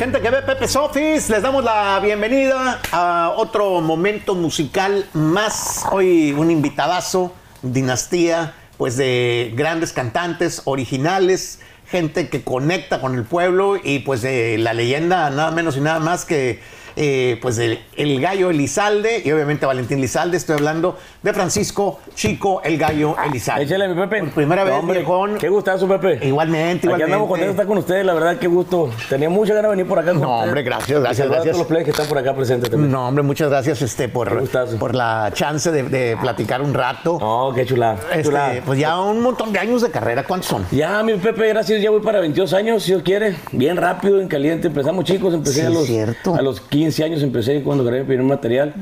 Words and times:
Gente 0.00 0.22
que 0.22 0.30
ve 0.30 0.40
Pepe 0.40 0.66
Sofis, 0.66 1.28
les 1.28 1.42
damos 1.42 1.62
la 1.62 2.00
bienvenida 2.00 2.80
a 2.90 3.34
otro 3.36 3.82
momento 3.82 4.34
musical 4.34 5.04
más. 5.12 5.84
Hoy 5.92 6.32
un 6.32 6.50
invitadazo, 6.50 7.34
dinastía, 7.60 8.54
pues 8.78 8.96
de 8.96 9.52
grandes 9.54 9.92
cantantes 9.92 10.62
originales, 10.64 11.60
gente 11.86 12.30
que 12.30 12.42
conecta 12.42 13.02
con 13.02 13.14
el 13.14 13.24
pueblo 13.24 13.76
y 13.76 13.98
pues 13.98 14.22
de 14.22 14.56
la 14.56 14.72
leyenda 14.72 15.28
nada 15.28 15.50
menos 15.50 15.76
y 15.76 15.80
nada 15.80 16.00
más 16.00 16.24
que 16.24 16.62
eh, 16.96 17.38
pues 17.42 17.58
el, 17.58 17.78
el, 17.96 18.20
gallo 18.20 18.50
Elizalde 18.50 19.22
y 19.24 19.30
obviamente 19.32 19.66
Valentín 19.66 19.98
Elizalde. 19.98 20.36
Estoy 20.36 20.56
hablando 20.56 20.96
de 21.22 21.32
Francisco 21.32 21.98
Chico, 22.14 22.60
el 22.64 22.78
gallo 22.78 23.16
Elizalde. 23.24 23.64
Échale, 23.64 23.88
mi 23.88 23.94
Pepe. 24.00 24.20
Por 24.24 24.30
primera 24.32 24.64
vez, 24.64 24.74
hombre, 24.74 24.98
viejón. 25.00 25.36
Qué 25.38 25.48
gustazo, 25.48 25.86
Pepe. 25.88 26.26
Igualmente, 26.26 26.86
igualmente. 26.86 26.94
Aquí 26.94 27.02
andamos 27.02 27.28
contentos 27.28 27.56
de 27.56 27.62
estar 27.62 27.66
con 27.66 27.78
ustedes, 27.78 28.04
la 28.06 28.14
verdad, 28.14 28.36
qué 28.38 28.46
gusto. 28.46 28.90
Tenía 29.08 29.28
mucha 29.30 29.54
ganas 29.54 29.70
de 29.70 29.76
venir 29.76 29.88
por 29.88 29.98
acá. 29.98 30.12
con 30.12 30.20
No, 30.20 30.28
ustedes. 30.30 30.44
hombre, 30.48 30.62
gracias, 30.62 31.00
gracias, 31.00 31.26
a 31.28 31.30
todos 31.42 31.58
los 31.58 31.66
players 31.66 31.84
que 31.84 31.90
están 31.90 32.06
por 32.06 32.18
acá 32.18 32.34
presentes 32.34 32.70
también. 32.70 32.90
No, 32.92 33.06
hombre, 33.08 33.22
muchas 33.22 33.48
gracias 33.50 33.82
este, 33.82 34.08
por, 34.08 34.48
por 34.78 34.94
la 34.94 35.30
chance 35.34 35.70
de, 35.70 35.82
de 35.84 36.16
platicar 36.20 36.62
un 36.62 36.74
rato. 36.74 37.18
No, 37.20 37.52
qué 37.54 37.64
chula. 37.66 37.96
Este, 38.10 38.22
chula. 38.24 38.54
pues 38.64 38.78
ya 38.78 38.98
un 39.00 39.20
montón 39.20 39.52
de 39.52 39.58
años 39.58 39.82
de 39.82 39.90
carrera. 39.90 40.24
¿Cuántos 40.24 40.48
son? 40.50 40.66
Ya, 40.70 41.02
mi 41.02 41.14
Pepe, 41.14 41.48
gracias. 41.48 41.80
Ya 41.82 41.90
voy 41.90 42.00
para 42.00 42.20
22 42.20 42.52
años, 42.54 42.82
si 42.82 42.92
Dios 42.92 43.02
quiere. 43.02 43.36
Bien 43.52 43.76
rápido, 43.76 44.20
en 44.20 44.28
caliente. 44.28 44.68
Empezamos 44.68 45.04
chicos, 45.04 45.34
empecé 45.34 45.60
Sí, 45.60 45.66
a, 45.66 45.70
los, 45.70 45.86
cierto. 45.86 46.34
a 46.34 46.42
los 46.42 46.60
15 46.60 46.79
años, 46.86 47.22
empecé 47.22 47.62
cuando 47.62 47.84
grabé 47.84 48.00
mi 48.00 48.06
primer 48.06 48.26
material. 48.26 48.74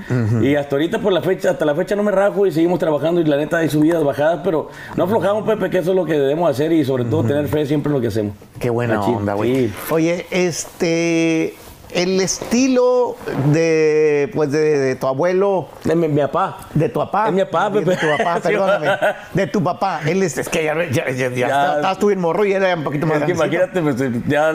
Y 0.43 0.55
hasta 0.57 0.77
ahorita, 0.77 0.99
por 1.01 1.13
la 1.13 1.21
fecha, 1.23 1.51
hasta 1.51 1.65
la 1.65 1.75
fecha 1.75 1.95
no 1.97 2.03
me 2.03 2.11
rajo 2.13 2.47
y 2.47 2.53
seguimos 2.53 2.79
trabajando. 2.79 3.21
Y 3.21 3.25
la 3.25 3.37
neta, 3.37 3.59
hay 3.59 3.69
subidas, 3.69 4.03
bajadas, 4.05 4.41
pero 4.45 4.69
no 4.97 5.05
aflojamos, 5.05 5.45
Pepe, 5.45 5.71
que 5.71 5.79
eso 5.79 5.91
es 5.91 5.97
lo 5.97 6.05
que 6.05 6.15
debemos 6.15 6.51
hacer 6.51 6.73
y 6.73 6.85
sobre 6.85 7.05
todo 7.05 7.25
tener 7.25 7.49
fe 7.49 7.67
siempre 7.67 7.91
en 7.91 7.95
lo 7.95 8.01
que 8.01 8.09
hacemos. 8.09 8.35
Qué 8.59 8.71
buena 8.71 9.01
onda, 9.03 9.35
güey. 9.35 9.69
sí. 9.69 9.75
Oye, 9.91 10.27
este. 10.31 11.55
El 11.91 12.21
estilo 12.21 13.17
de, 13.51 14.31
pues, 14.35 14.53
de, 14.53 14.59
de 14.79 14.95
tu 14.97 15.07
abuelo, 15.07 15.69
De 15.85 15.97
mi, 15.97 16.07
mi 16.07 16.21
papá. 16.21 16.59
de 16.75 16.91
tu 16.91 17.01
papá. 17.01 17.29
Es 17.29 17.33
mi 17.33 17.43
papá, 17.47 17.71
de, 17.71 17.81
Pepe. 17.81 17.97
tu 17.97 18.07
papá, 18.19 18.41
perdóname. 18.43 18.87
De 19.33 19.47
tu 19.47 19.63
papá. 19.63 20.01
Él 20.07 20.23
es, 20.23 20.37
es 20.37 20.51
que 20.51 20.65
ya, 20.65 20.75
ya, 20.91 21.07
ya, 21.07 21.13
ya 21.13 21.29
Ya. 21.31 21.47
estaba- 21.47 21.77
estabas 21.77 21.99
tú 21.99 22.09
bien 22.09 22.21
morro 22.21 22.45
y 22.45 22.53
era 22.53 22.75
un 22.75 22.85
poquito 22.85 23.07
más 23.07 23.21
Es 23.21 23.25
que 23.25 23.33
imagínate, 23.33 23.81
pues, 23.81 23.97
ya 24.27 24.53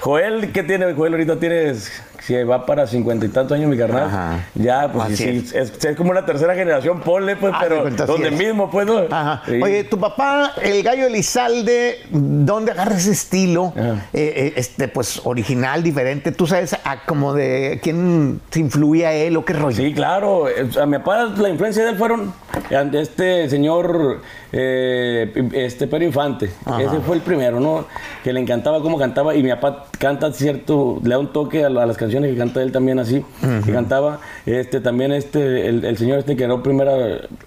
Joel, 0.00 0.50
¿qué 0.52 0.64
tiene? 0.64 0.92
Joel 0.94 1.12
ahorita 1.12 1.36
tiene, 1.38 1.74
si 2.26 2.34
va 2.44 2.64
para 2.66 2.86
cincuenta 2.86 3.26
y 3.26 3.28
tantos 3.28 3.56
años 3.56 3.68
mi 3.68 3.76
carnal. 3.76 4.04
Ajá. 4.04 4.46
Ya, 4.54 4.90
pues 4.92 5.16
sí, 5.18 5.24
es. 5.44 5.52
es. 5.54 5.84
Es, 5.84 5.96
como 5.96 6.10
una 6.10 6.24
tercera 6.24 6.54
generación, 6.54 7.00
ponle, 7.00 7.36
pues, 7.36 7.52
Ah, 7.54 7.58
pero 7.62 7.90
donde 8.06 8.28
es. 8.28 8.38
mismo, 8.38 8.70
pues, 8.70 8.86
¿no? 8.86 9.00
Ajá. 9.10 9.42
Sí. 9.46 9.60
Oye, 9.62 9.84
tu 9.84 9.98
papá, 9.98 10.52
el 10.62 10.82
gallo 10.82 11.06
Elizalde, 11.06 11.98
¿dónde 12.10 12.72
agarra 12.72 12.96
ese 12.96 13.12
estilo? 13.12 13.72
Eh, 13.76 13.92
eh, 14.12 14.52
este, 14.56 14.88
pues, 14.88 15.20
original, 15.24 15.82
diferente. 15.82 16.32
¿Tú 16.32 16.46
sabes 16.46 16.74
a 16.84 17.04
como 17.04 17.34
de 17.34 17.80
quién 17.82 18.40
se 18.50 18.60
influía 18.60 19.12
él 19.12 19.36
o 19.36 19.44
qué 19.44 19.52
rollo? 19.54 19.76
Sí, 19.76 19.92
claro. 19.92 20.48
eh, 20.48 20.68
A 20.80 20.86
mi 20.86 20.98
papá, 20.98 21.24
la 21.36 21.48
influencia 21.48 21.84
de 21.84 21.90
él 21.90 21.96
fueron 21.96 22.32
este 22.92 23.48
señor, 23.48 24.20
eh, 24.52 25.32
este 25.54 25.86
Pedro 25.86 26.04
Infante. 26.04 26.50
Ajá. 26.64 26.82
Ese 26.82 27.00
fue 27.00 27.16
el 27.16 27.22
primero, 27.22 27.60
¿no? 27.60 27.86
Que 28.22 28.32
le 28.32 28.40
encantaba 28.40 28.80
cómo 28.82 28.98
cantaba. 28.98 29.34
Y 29.34 29.42
mi 29.42 29.50
papá 29.50 29.86
canta 29.98 30.32
cierto, 30.32 31.00
le 31.02 31.10
da 31.10 31.18
un 31.18 31.32
toque 31.32 31.64
a, 31.64 31.70
la- 31.70 31.82
a 31.82 31.86
las 31.86 31.96
canciones 31.96 32.30
que 32.32 32.36
canta 32.36 32.62
él 32.62 32.72
también 32.72 32.98
así. 32.98 33.24
Que 33.64 33.72
cantaba. 33.72 34.20
Este, 34.46 34.80
también 34.80 35.12
este, 35.12 35.68
el, 35.68 35.84
el 35.84 35.96
señor 35.96 36.18
este 36.18 36.36
que 36.36 36.44
grabó 36.44 36.62
primera, 36.62 36.92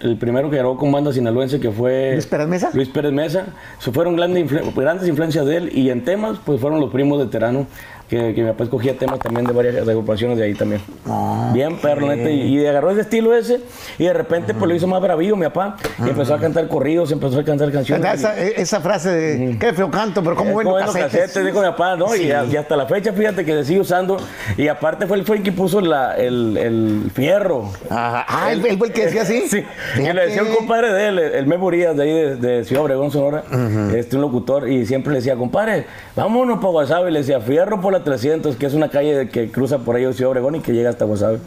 el 0.00 0.16
primero 0.18 0.50
que 0.50 0.56
grabó 0.56 0.76
con 0.76 0.90
banda 0.92 1.12
sinaloense 1.12 1.60
que 1.60 1.70
fue... 1.70 2.12
¿Luis 2.14 2.26
Pérez 2.26 2.48
Mesa? 2.48 2.70
Luis 2.74 2.88
Pérez 2.88 3.12
Mesa. 3.12 3.46
So, 3.78 3.92
fueron 3.92 4.16
grandes, 4.16 4.50
influ- 4.50 4.74
grandes 4.74 5.08
influencias 5.08 5.46
de 5.46 5.56
él. 5.56 5.70
Y 5.76 5.90
en 5.90 6.04
temas, 6.04 6.38
pues 6.44 6.60
fueron 6.60 6.80
los 6.80 6.90
primos 6.90 7.18
de 7.18 7.26
Terano. 7.26 7.66
Que, 8.08 8.34
que 8.34 8.42
mi 8.42 8.48
papá 8.50 8.62
escogía 8.62 8.96
temas 8.96 9.18
también 9.18 9.44
de 9.46 9.52
varias 9.52 9.76
agrupaciones 9.88 10.38
de 10.38 10.44
ahí 10.44 10.54
también. 10.54 10.80
Ah, 11.08 11.50
Bien, 11.52 11.76
perro, 11.78 12.06
neta. 12.06 12.30
Y, 12.30 12.56
y 12.60 12.64
agarró 12.66 12.92
ese 12.92 13.00
estilo 13.00 13.34
ese. 13.34 13.60
Y 13.98 14.04
de 14.04 14.12
repente, 14.12 14.54
pues 14.54 14.68
lo 14.68 14.76
hizo 14.76 14.86
más 14.86 15.02
bravío, 15.02 15.34
mi 15.34 15.44
papá. 15.46 15.76
Y 16.04 16.10
empezó 16.10 16.34
a 16.34 16.38
cantar 16.38 16.68
corridos, 16.68 17.10
empezó 17.10 17.40
a 17.40 17.44
cantar 17.44 17.72
canciones. 17.72 18.14
Esa, 18.14 18.38
esa 18.38 18.80
frase 18.80 19.10
de 19.10 19.58
qué 19.58 19.72
feo 19.72 19.90
canto, 19.90 20.22
pero 20.22 20.36
cómo 20.36 20.52
bueno 20.52 20.76
casetes, 20.76 21.44
dijo 21.44 21.58
mi 21.60 21.66
papá, 21.66 21.96
¿no? 21.96 22.06
Sí. 22.10 22.24
Y, 22.26 22.30
a- 22.30 22.44
y 22.44 22.56
hasta 22.56 22.76
la 22.76 22.86
fecha, 22.86 23.12
fíjate 23.12 23.44
que 23.44 23.52
se 23.54 23.64
sigue 23.64 23.80
usando. 23.80 24.18
Y 24.56 24.68
aparte 24.68 25.08
fue 25.08 25.16
el, 25.16 25.24
fue 25.24 25.38
el 25.38 25.42
que 25.42 25.50
puso 25.50 25.80
la- 25.80 26.14
el, 26.16 26.56
el 26.56 27.10
fierro. 27.12 27.70
Ajá. 27.90 28.24
Ah, 28.28 28.52
él, 28.52 28.60
fue 28.60 28.86
el 28.86 28.92
que 28.92 29.06
decía 29.06 29.22
así. 29.22 29.42
Sí, 29.50 29.64
y 29.98 30.12
le 30.12 30.26
decía 30.26 30.42
un 30.42 30.54
compadre 30.54 30.92
de 30.92 31.08
él, 31.08 31.18
el 31.18 31.46
Memo 31.46 31.66
Urias, 31.66 31.96
de 31.96 32.02
ahí 32.02 32.12
de, 32.12 32.36
de 32.36 32.64
Ciudad 32.64 32.84
Obregón, 32.84 33.10
Sonora, 33.10 33.42
este, 33.94 34.16
un 34.16 34.22
locutor, 34.22 34.68
y 34.68 34.84
siempre 34.86 35.12
le 35.12 35.18
decía, 35.18 35.34
compadre, 35.36 35.86
vámonos 36.14 36.58
para 36.58 36.68
Guasave, 36.70 37.10
y 37.10 37.12
le 37.12 37.18
decía, 37.20 37.40
fierro 37.40 37.80
por 37.80 37.92
la 37.92 37.95
300, 38.04 38.56
que 38.56 38.66
es 38.66 38.74
una 38.74 38.88
calle 38.88 39.28
que 39.28 39.50
cruza 39.50 39.78
por 39.78 39.96
ahí 39.96 40.10
Ciudad 40.12 40.30
Obregón 40.30 40.54
y 40.56 40.60
que 40.60 40.72
llega 40.72 40.90
hasta 40.90 41.04
Guasave. 41.04 41.38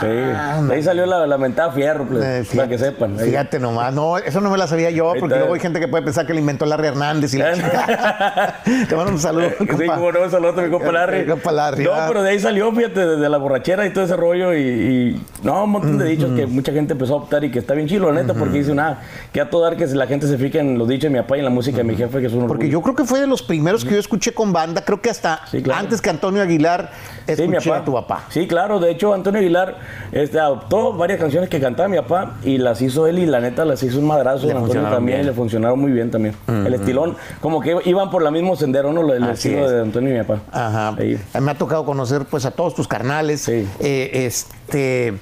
Sí, 0.00 0.06
de 0.06 0.74
ahí 0.74 0.82
salió 0.82 1.04
la, 1.06 1.26
la 1.26 1.36
mentada 1.38 1.72
fierro, 1.72 2.04
pues, 2.06 2.24
Eh, 2.24 2.56
para 2.56 2.68
que 2.68 2.78
sepan. 2.78 3.18
Ahí. 3.18 3.26
Fíjate 3.30 3.58
nomás, 3.58 3.92
no, 3.92 4.16
eso 4.18 4.40
no 4.40 4.50
me 4.50 4.56
la 4.56 4.66
sabía 4.66 4.90
yo, 4.90 5.12
porque 5.20 5.36
luego 5.36 5.54
hay 5.54 5.60
gente 5.60 5.78
que 5.80 5.88
puede 5.88 6.02
pensar 6.04 6.26
que 6.26 6.32
le 6.32 6.40
inventó 6.40 6.64
Larry 6.66 6.88
Hernández 6.88 7.34
y 7.34 7.38
la 7.38 7.52
chingada. 7.54 8.60
Te 8.88 8.96
mando 8.96 9.12
un 9.12 9.18
saludo, 9.18 9.50
Sí, 9.58 9.66
compa. 9.66 9.94
como 9.96 10.12
no, 10.12 10.22
un 10.22 10.30
saludo 10.30 10.58
a 10.58 10.62
mi 10.62 10.70
compa 10.70 10.92
Larry. 10.92 11.20
Mi 11.20 11.26
compa 11.26 11.52
Larry, 11.52 11.84
No, 11.84 11.90
va. 11.90 12.08
pero 12.08 12.22
de 12.22 12.30
ahí 12.30 12.38
salió, 12.40 12.72
fíjate, 12.72 13.06
desde 13.06 13.28
la 13.28 13.36
borrachera 13.38 13.86
y 13.86 13.92
todo 13.92 14.04
ese 14.04 14.16
rollo. 14.16 14.54
Y, 14.54 14.60
y- 14.62 15.26
no, 15.42 15.64
un 15.64 15.70
montón 15.70 15.98
de 15.98 16.04
dichos 16.06 16.30
que 16.34 16.46
mucha 16.46 16.72
gente 16.72 16.92
empezó 16.94 17.14
a 17.14 17.16
optar 17.18 17.44
y 17.44 17.50
que 17.50 17.58
está 17.58 17.74
bien 17.74 17.86
chilo, 17.88 18.10
la 18.12 18.22
neta, 18.22 18.34
porque 18.34 18.58
dice, 18.58 18.74
nada, 18.74 19.00
que 19.32 19.40
a 19.40 19.50
todo 19.50 19.62
dar 19.62 19.76
que 19.76 19.86
la 19.86 20.06
gente 20.06 20.26
se 20.26 20.38
fije 20.38 20.58
en 20.60 20.78
los 20.78 20.88
dichos 20.88 21.04
de 21.04 21.10
mi 21.10 21.22
papá 21.22 21.36
y 21.36 21.40
en 21.40 21.44
la 21.44 21.50
música 21.50 21.78
de 21.78 21.84
mi 21.84 21.94
jefe, 21.96 22.20
que 22.20 22.26
es 22.26 22.32
un 22.32 22.40
Porque 22.46 22.64
orgullo. 22.64 22.70
yo 22.78 22.82
creo 22.82 22.94
que 22.94 23.04
fue 23.04 23.20
de 23.20 23.26
los 23.26 23.42
primeros 23.42 23.84
que 23.84 23.92
yo 23.92 23.98
escuché 24.00 24.32
con 24.32 24.52
banda, 24.52 24.82
creo 24.84 25.00
que 25.00 25.10
hasta 25.10 25.40
Sí, 25.50 25.62
claro. 25.62 25.69
Antes 25.72 26.00
que 26.00 26.10
Antonio 26.10 26.42
Aguilar 26.42 26.90
Sí, 27.26 27.42
mi 27.46 27.56
escuché 27.56 27.70
papá. 27.70 27.82
a 27.82 27.84
tu 27.84 27.92
papá. 27.92 28.24
Sí, 28.30 28.48
claro. 28.48 28.80
De 28.80 28.90
hecho, 28.90 29.14
Antonio 29.14 29.38
Aguilar 29.40 29.76
este, 30.10 30.40
adoptó 30.40 30.94
varias 30.94 31.20
canciones 31.20 31.48
que 31.48 31.60
cantaba 31.60 31.88
mi 31.88 31.96
papá 31.98 32.38
y 32.42 32.58
las 32.58 32.82
hizo 32.82 33.06
él 33.06 33.20
y 33.20 33.26
la 33.26 33.40
neta 33.40 33.64
las 33.64 33.82
hizo 33.84 33.98
un 34.00 34.06
madrazo. 34.06 34.46
Le 34.46 34.52
Antonio 34.54 34.82
también 34.82 35.18
bien. 35.18 35.26
le 35.26 35.32
funcionaron 35.32 35.78
muy 35.78 35.92
bien 35.92 36.10
también. 36.10 36.34
El 36.48 36.74
estilón, 36.74 37.16
como 37.40 37.60
que 37.60 37.76
iban 37.84 38.10
por 38.10 38.22
la 38.22 38.30
mismo 38.32 38.56
sendero, 38.56 38.92
¿no? 38.92 39.12
El 39.12 39.22
Así 39.22 39.48
estilo 39.48 39.66
es. 39.66 39.70
de 39.72 39.80
Antonio 39.82 40.10
y 40.14 40.18
mi 40.18 40.24
papá. 40.24 40.40
Ajá. 40.50 40.96
Ahí. 40.98 41.20
Me 41.40 41.50
ha 41.52 41.54
tocado 41.54 41.84
conocer 41.84 42.24
pues 42.24 42.44
a 42.46 42.50
todos 42.50 42.74
tus 42.74 42.88
carnales. 42.88 43.42
Sí. 43.42 43.68
Eh, 43.78 44.26
este, 44.26 45.14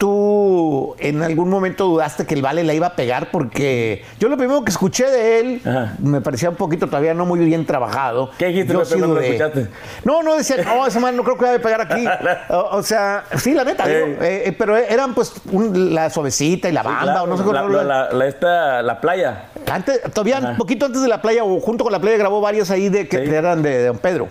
tú 0.00 0.96
en 0.98 1.22
algún 1.22 1.50
momento 1.50 1.84
dudaste 1.84 2.24
que 2.24 2.32
el 2.34 2.40
Vale 2.40 2.64
la 2.64 2.72
iba 2.72 2.86
a 2.86 2.96
pegar 2.96 3.30
porque 3.30 4.02
yo 4.18 4.30
lo 4.30 4.38
primero 4.38 4.64
que 4.64 4.70
escuché 4.70 5.04
de 5.10 5.38
él 5.40 5.60
Ajá. 5.62 5.94
me 5.98 6.22
parecía 6.22 6.48
un 6.48 6.56
poquito 6.56 6.86
todavía 6.86 7.12
no 7.12 7.26
muy 7.26 7.38
bien 7.40 7.66
trabajado. 7.66 8.30
¿Qué 8.38 8.46
dijiste, 8.46 8.72
Yo 8.72 8.82
sí 8.86 8.98
dudé. 8.98 9.26
escuchaste? 9.36 9.68
No, 10.04 10.22
no 10.22 10.36
decía, 10.36 10.56
no, 10.64 10.86
ese 10.86 10.98
man 11.00 11.14
no 11.16 11.22
creo 11.22 11.36
que 11.36 11.44
vaya 11.44 11.58
a 11.58 11.60
pegar 11.60 11.80
aquí. 11.82 12.04
o, 12.48 12.78
o 12.78 12.82
sea, 12.82 13.24
sí, 13.36 13.52
la 13.52 13.62
neta, 13.64 13.86
digo, 13.86 14.06
eh, 14.22 14.44
eh, 14.46 14.54
pero 14.58 14.74
eran 14.74 15.14
pues 15.14 15.34
un- 15.52 15.94
la 15.94 16.08
suavecita 16.08 16.70
y 16.70 16.72
la 16.72 16.82
banda, 16.82 17.02
Claro, 17.02 17.22
o 17.24 17.26
no 17.26 17.36
sé 17.36 17.42
cómo 17.44 17.52
la, 17.52 17.68
la, 17.68 17.84
la- 17.84 18.12
la- 18.12 18.26
esta, 18.26 18.82
la 18.82 19.00
playa. 19.02 19.50
antes, 19.70 20.00
todavía 20.14 20.38
Ajá. 20.38 20.48
un 20.52 20.56
poquito 20.56 20.86
antes 20.86 21.02
de 21.02 21.08
la 21.08 21.20
playa, 21.20 21.44
o 21.44 21.60
junto 21.60 21.84
con 21.84 21.92
la 21.92 22.00
playa, 22.00 22.16
grabó 22.16 22.40
varios 22.40 22.70
ahí 22.70 22.88
de 22.88 23.06
que 23.06 23.26
Sí. 23.26 23.34
eran 23.34 23.60
de, 23.62 23.76
de 23.76 23.86
Don 23.88 23.98
Pedro. 23.98 24.28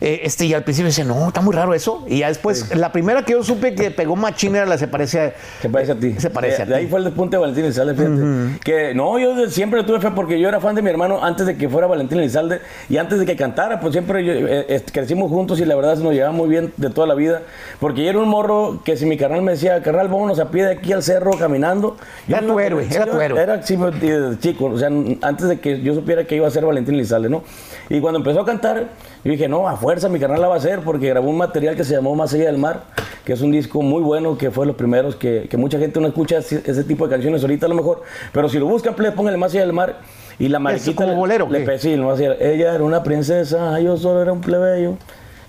Eh, 0.00 0.20
este, 0.22 0.46
y 0.46 0.54
al 0.54 0.64
principio 0.64 0.86
decía, 0.86 1.04
no, 1.04 1.28
está 1.28 1.40
muy 1.40 1.54
raro 1.54 1.74
eso. 1.74 2.04
Y 2.08 2.18
ya 2.18 2.28
después, 2.28 2.74
la 2.76 2.92
primera 2.92 3.22
que 3.22 3.32
yo 3.32 3.42
supe 3.42 3.74
que 3.74 3.90
pegó 3.90 4.16
machín 4.16 4.56
era 4.56 4.66
la 4.66 4.78
se 4.78 4.88
parece 4.88 5.20
a. 5.20 5.32
Se 5.60 5.68
parece 5.68 5.92
a 5.92 5.94
ti. 5.96 6.14
Se 6.18 6.30
parece 6.30 6.58
de, 6.58 6.62
a 6.62 6.66
de 6.66 6.74
ahí 6.76 6.84
ti. 6.84 6.90
fue 6.90 6.98
el 6.98 7.04
despunte 7.06 7.36
de 7.36 7.40
Valentín 7.40 7.64
Elizalde, 7.64 7.94
fíjate. 7.94 8.60
Que 8.64 8.94
no, 8.94 9.18
yo 9.18 9.48
siempre 9.50 9.82
tuve 9.84 10.00
fe 10.00 10.10
porque 10.14 10.40
yo 10.40 10.48
era 10.48 10.60
fan 10.60 10.74
de 10.74 10.82
mi 10.82 10.90
hermano 10.90 11.24
antes 11.24 11.46
de 11.46 11.56
que 11.56 11.68
fuera 11.68 11.86
Valentín 11.86 12.18
Elizalde 12.18 12.60
y 12.88 12.96
antes 12.96 13.18
de 13.18 13.26
que 13.26 13.36
cantara, 13.36 13.80
pues 13.80 13.92
siempre 13.92 14.24
yo, 14.24 14.32
eh, 14.32 14.84
crecimos 14.92 15.30
juntos 15.30 15.60
y 15.60 15.64
la 15.64 15.74
verdad 15.74 15.96
nos 15.98 16.12
llevaba 16.12 16.32
muy 16.32 16.48
bien 16.48 16.72
de 16.76 16.90
toda 16.90 17.06
la 17.06 17.14
vida. 17.14 17.42
Porque 17.80 18.02
yo 18.04 18.10
era 18.10 18.18
un 18.18 18.28
morro 18.28 18.82
que 18.84 18.96
si 18.96 19.06
mi 19.06 19.16
carnal 19.16 19.42
me 19.42 19.52
decía, 19.52 19.82
carnal, 19.82 20.08
vámonos 20.08 20.38
a 20.40 20.50
pie 20.50 20.64
de 20.64 20.72
aquí 20.72 20.92
al 20.92 21.02
cerro 21.02 21.32
caminando. 21.38 21.96
Era 22.28 22.40
tu 22.40 22.58
héroe, 22.58 22.86
era 22.90 23.06
tu 23.06 23.20
héroe. 23.20 23.40
Era 23.40 23.60
chico, 23.60 24.66
o 24.66 24.78
sea, 24.78 24.88
antes 25.22 25.48
de 25.48 25.60
que 25.60 25.80
yo 25.80 25.94
supiera 25.94 26.24
que 26.24 26.36
iba 26.36 26.46
a 26.46 26.50
ser 26.50 26.64
Valentín 26.64 26.94
Elizalde, 26.94 27.28
¿no? 27.28 27.42
Y 27.88 28.00
cuando 28.00 28.18
empezó 28.18 28.40
a 28.40 28.46
cantar, 28.46 28.88
yo 29.24 29.30
dije, 29.32 29.48
no, 29.48 29.68
a 29.68 29.76
fuerza 29.76 30.08
mi 30.08 30.18
carnal 30.18 30.40
la 30.40 30.48
va 30.48 30.54
a 30.54 30.58
hacer 30.58 30.80
porque 30.80 31.08
grabó 31.08 31.28
un 31.30 31.36
material 31.38 31.74
que 31.76 31.84
se 31.84 31.94
llamó 31.94 32.14
Más 32.14 32.32
allá 32.34 32.46
del 32.46 32.58
mar, 32.58 32.82
que 33.24 33.32
es 33.32 33.40
un 33.42 33.50
disco 33.50 33.82
muy 33.82 34.02
bueno, 34.02 34.38
que 34.38 34.50
fue 34.50 34.64
los 34.66 34.76
primeros 34.76 35.16
que, 35.16 35.46
que 35.50 35.56
mucha 35.56 35.78
gente 35.78 36.00
no 36.00 36.06
escucha 36.08 36.38
ese, 36.38 36.84
tipo 36.84 37.06
de 37.06 37.10
canciones 37.14 37.42
ahorita 37.42 37.66
a 37.66 37.68
lo 37.68 37.74
mejor, 37.74 38.02
pero 38.32 38.48
si 38.48 38.58
lo 38.58 38.66
buscan, 38.66 38.94
pues, 38.94 39.10
pónganle 39.12 39.38
Más 39.38 39.52
allá 39.52 39.62
del 39.62 39.72
mar 39.72 39.96
y 40.38 40.48
la 40.48 40.58
mariquita 40.60 40.94
como 40.94 41.08
le- 41.12 41.16
bolero, 41.16 41.48
le 41.50 41.96
más 41.98 42.18
allá- 42.18 42.36
ella 42.40 42.74
era 42.74 42.84
una 42.84 43.02
princesa, 43.02 43.78
yo 43.80 43.96
solo 43.96 44.22
era 44.22 44.32
un 44.32 44.40
plebeyo. 44.40 44.94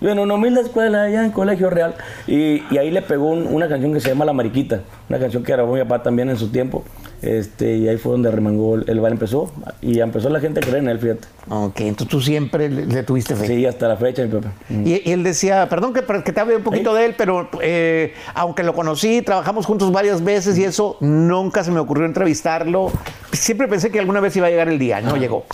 Yo 0.01 0.10
en 0.10 0.19
una 0.19 0.36
humilde 0.36 0.62
escuela 0.62 1.04
allá 1.04 1.25
en 1.25 1.31
Colegio 1.31 1.69
Real. 1.69 1.94
Y, 2.25 2.63
y 2.74 2.77
ahí 2.77 2.89
le 2.89 3.01
pegó 3.01 3.27
un- 3.27 3.45
una 3.48 3.68
canción 3.68 3.94
que 3.94 4.00
se 4.00 4.07
llama 4.07 4.24
La 4.24 4.31
Mariquita. 4.31 4.80
Una 5.10 5.19
canción 5.19 5.44
que 5.44 5.51
grabó 5.51 5.74
mi 5.74 5.81
papá 5.81 6.01
también 6.04 6.30
en 6.30 6.38
su 6.38 6.48
tiempo. 6.50 6.86
Este, 7.21 7.75
y 7.75 7.88
ahí 7.88 7.98
fue 7.98 8.13
donde 8.13 8.31
remangó 8.31 8.75
el, 8.75 9.00
bar 9.00 9.12
empezó. 9.12 9.51
Y 9.81 10.00
empezó 10.00 10.30
la 10.30 10.39
gente 10.39 10.60
a 10.60 10.63
creer 10.63 10.77
en 10.77 10.89
él, 10.89 11.00
fíjate. 11.00 11.27
Ok, 11.50 11.81
entonces 11.81 12.07
tú 12.07 12.21
siempre 12.21 12.69
le, 12.69 12.86
le 12.86 13.04
tuviste 13.04 13.36
fe. 13.36 13.48
Sí, 13.48 13.66
hasta 13.66 13.88
la 13.88 13.98
fecha, 13.98 14.24
mi 14.24 14.30
papá. 14.30 14.54
Y, 14.69 15.10
y 15.10 15.12
él 15.12 15.24
decía, 15.24 15.68
perdón 15.69 15.94
que, 15.94 16.04
que 16.24 16.31
te 16.31 16.39
hable 16.39 16.56
un 16.56 16.63
poquito 16.63 16.94
de 16.94 17.06
él, 17.06 17.16
pero 17.18 17.50
eh, 17.62 18.13
aunque 18.33 18.63
lo 18.63 18.74
conocí, 18.74 19.21
trabajamos 19.21 19.66
juntos 19.66 19.92
varias 19.92 20.24
veces 20.24 20.57
y 20.57 20.63
eso, 20.63 20.98
nunca 21.01 21.63
se 21.63 21.71
me 21.71 21.80
ocurrió 21.80 22.06
entrevistarlo. 22.06 22.92
Siempre 23.31 23.68
pensé 23.68 23.92
que 23.92 24.00
alguna 24.00 24.19
vez 24.19 24.36
iba 24.36 24.48
a 24.48 24.50
llegar 24.50 24.69
el 24.69 24.80
día, 24.80 25.01
no 25.01 25.18
llegó. 25.18 25.45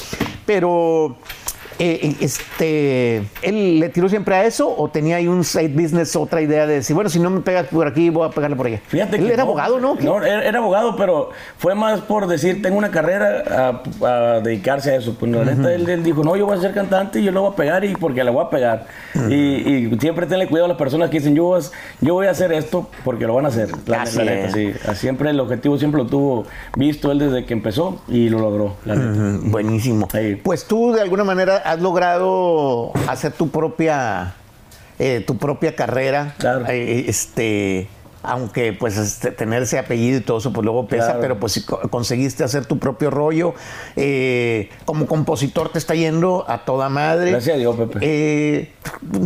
Pero 0.46 1.18
eh, 1.80 2.16
este, 2.22 3.18
¿él 3.42 3.80
le 3.80 3.90
tiró 3.90 4.08
siempre 4.10 4.36
a 4.36 4.46
eso 4.46 4.74
o 4.76 4.90
tenía 4.90 5.18
ahí 5.18 5.28
un 5.28 5.44
side 5.44 5.70
business, 5.70 6.16
otra 6.16 6.42
idea 6.42 6.66
de 6.68 6.76
decir, 6.76 6.94
bueno, 6.96 7.10
si 7.10 7.20
no 7.20 7.30
me 7.30 7.42
pegas 7.42 7.68
por 7.68 7.88
aquí, 7.88 8.10
voy 8.10 8.28
a 8.28 8.32
pegarle 8.32 8.56
por 8.56 8.68
allá? 8.68 8.82
Fíjate 8.88 9.18
él 9.18 9.24
que 9.28 9.34
era 9.34 9.38
no, 9.44 9.50
abogado, 9.50 9.80
¿no? 9.80 9.96
No, 9.96 10.24
era, 10.24 10.58
abogado, 10.60 10.96
pero 10.96 11.30
fue 11.58 11.76
más 11.76 12.02
por 12.02 12.28
decir, 12.28 12.62
tengo 12.62 12.78
una 12.78 12.92
carrera 12.92 13.82
a, 14.02 14.06
a 14.08 14.40
dedicarse 14.42 14.92
a 14.92 14.96
eso. 14.96 15.16
Pues 15.20 15.32
la 15.32 15.44
neta, 15.46 15.74
él, 15.74 15.88
él 15.90 16.04
dijo, 16.04 16.24
no, 16.24 16.36
yo 16.36 16.46
voy 16.46 16.58
a 16.58 16.62
ser 16.62 16.74
cantante 16.74 17.20
y 17.20 17.24
yo 17.24 17.32
lo 17.32 17.42
voy 17.42 17.54
a 17.54 17.56
pegar 17.56 17.84
y 17.86 17.94
porque 17.96 18.24
le 18.24 18.32
voy 18.32 18.46
a 18.46 18.50
pegar. 18.50 18.88
y, 19.30 19.34
y 19.34 19.98
siempre 20.00 20.26
tenle 20.26 20.48
cuidado 20.48 20.66
a 20.66 20.70
las 20.70 20.78
personas 20.78 21.10
que 21.10 21.18
dicen, 21.20 21.36
yo, 21.36 21.50
vas- 21.50 21.72
yo 22.02 22.14
voy 22.14 22.28
a 22.28 22.32
hacer 22.32 22.52
esto 22.54 22.90
porque 23.04 23.26
lo 23.28 23.36
van 23.36 23.46
a 23.46 23.50
hacer. 23.50 23.70
La, 23.86 24.04
Así 24.04 24.18
la 24.18 24.26
neta, 24.26 24.52
sí. 24.52 24.72
Siempre 24.96 25.30
el 25.30 25.40
objetivo 25.40 25.78
siempre 25.78 26.02
lo 26.02 26.08
tuvo 26.08 26.46
visto 26.78 27.12
él 27.12 27.20
desde 27.20 27.46
que 27.46 27.54
empezó 27.54 28.02
y 28.08 28.30
lo 28.30 28.40
logró. 28.40 28.76
La 28.86 28.96
neta. 28.96 29.40
Buenísimo. 29.44 30.08
Pues 30.44 30.66
tú 30.66 30.92
de 30.94 31.02
alguna 31.02 31.24
manera 31.24 31.58
has 31.66 31.82
logrado 31.82 32.92
hacer 33.08 33.32
tu 33.34 33.50
propia 33.50 34.36
eh, 35.00 35.24
tu 35.26 35.38
propia 35.38 35.76
carrera. 35.76 36.36
Claro. 36.38 36.66
Eh, 36.70 37.06
este 37.08 37.88
aunque 38.28 38.74
pues 38.74 38.98
este, 38.98 39.30
tener 39.30 39.62
ese 39.62 39.78
apellido 39.78 40.18
y 40.18 40.22
todo 40.22 40.40
eso 40.40 40.52
pues 40.52 40.66
luego 40.66 40.88
pesa, 40.88 41.06
Claro. 41.06 41.20
pero 41.22 41.40
pues 41.40 41.52
si 41.54 41.64
co- 41.64 41.80
conseguiste 41.92 42.44
hacer 42.44 42.66
tu 42.66 42.80
propio 42.80 43.12
rollo. 43.12 43.54
Eh, 43.96 44.70
como 44.86 45.06
compositor 45.06 45.70
te 45.70 45.78
está 45.78 45.94
yendo 45.94 46.44
a 46.48 46.66
toda 46.66 46.90
madre. 46.90 47.30
Gracias 47.30 47.56
a 47.56 47.60
Dios, 47.60 47.76
Pepe. 47.76 48.00
Eh, 48.02 48.72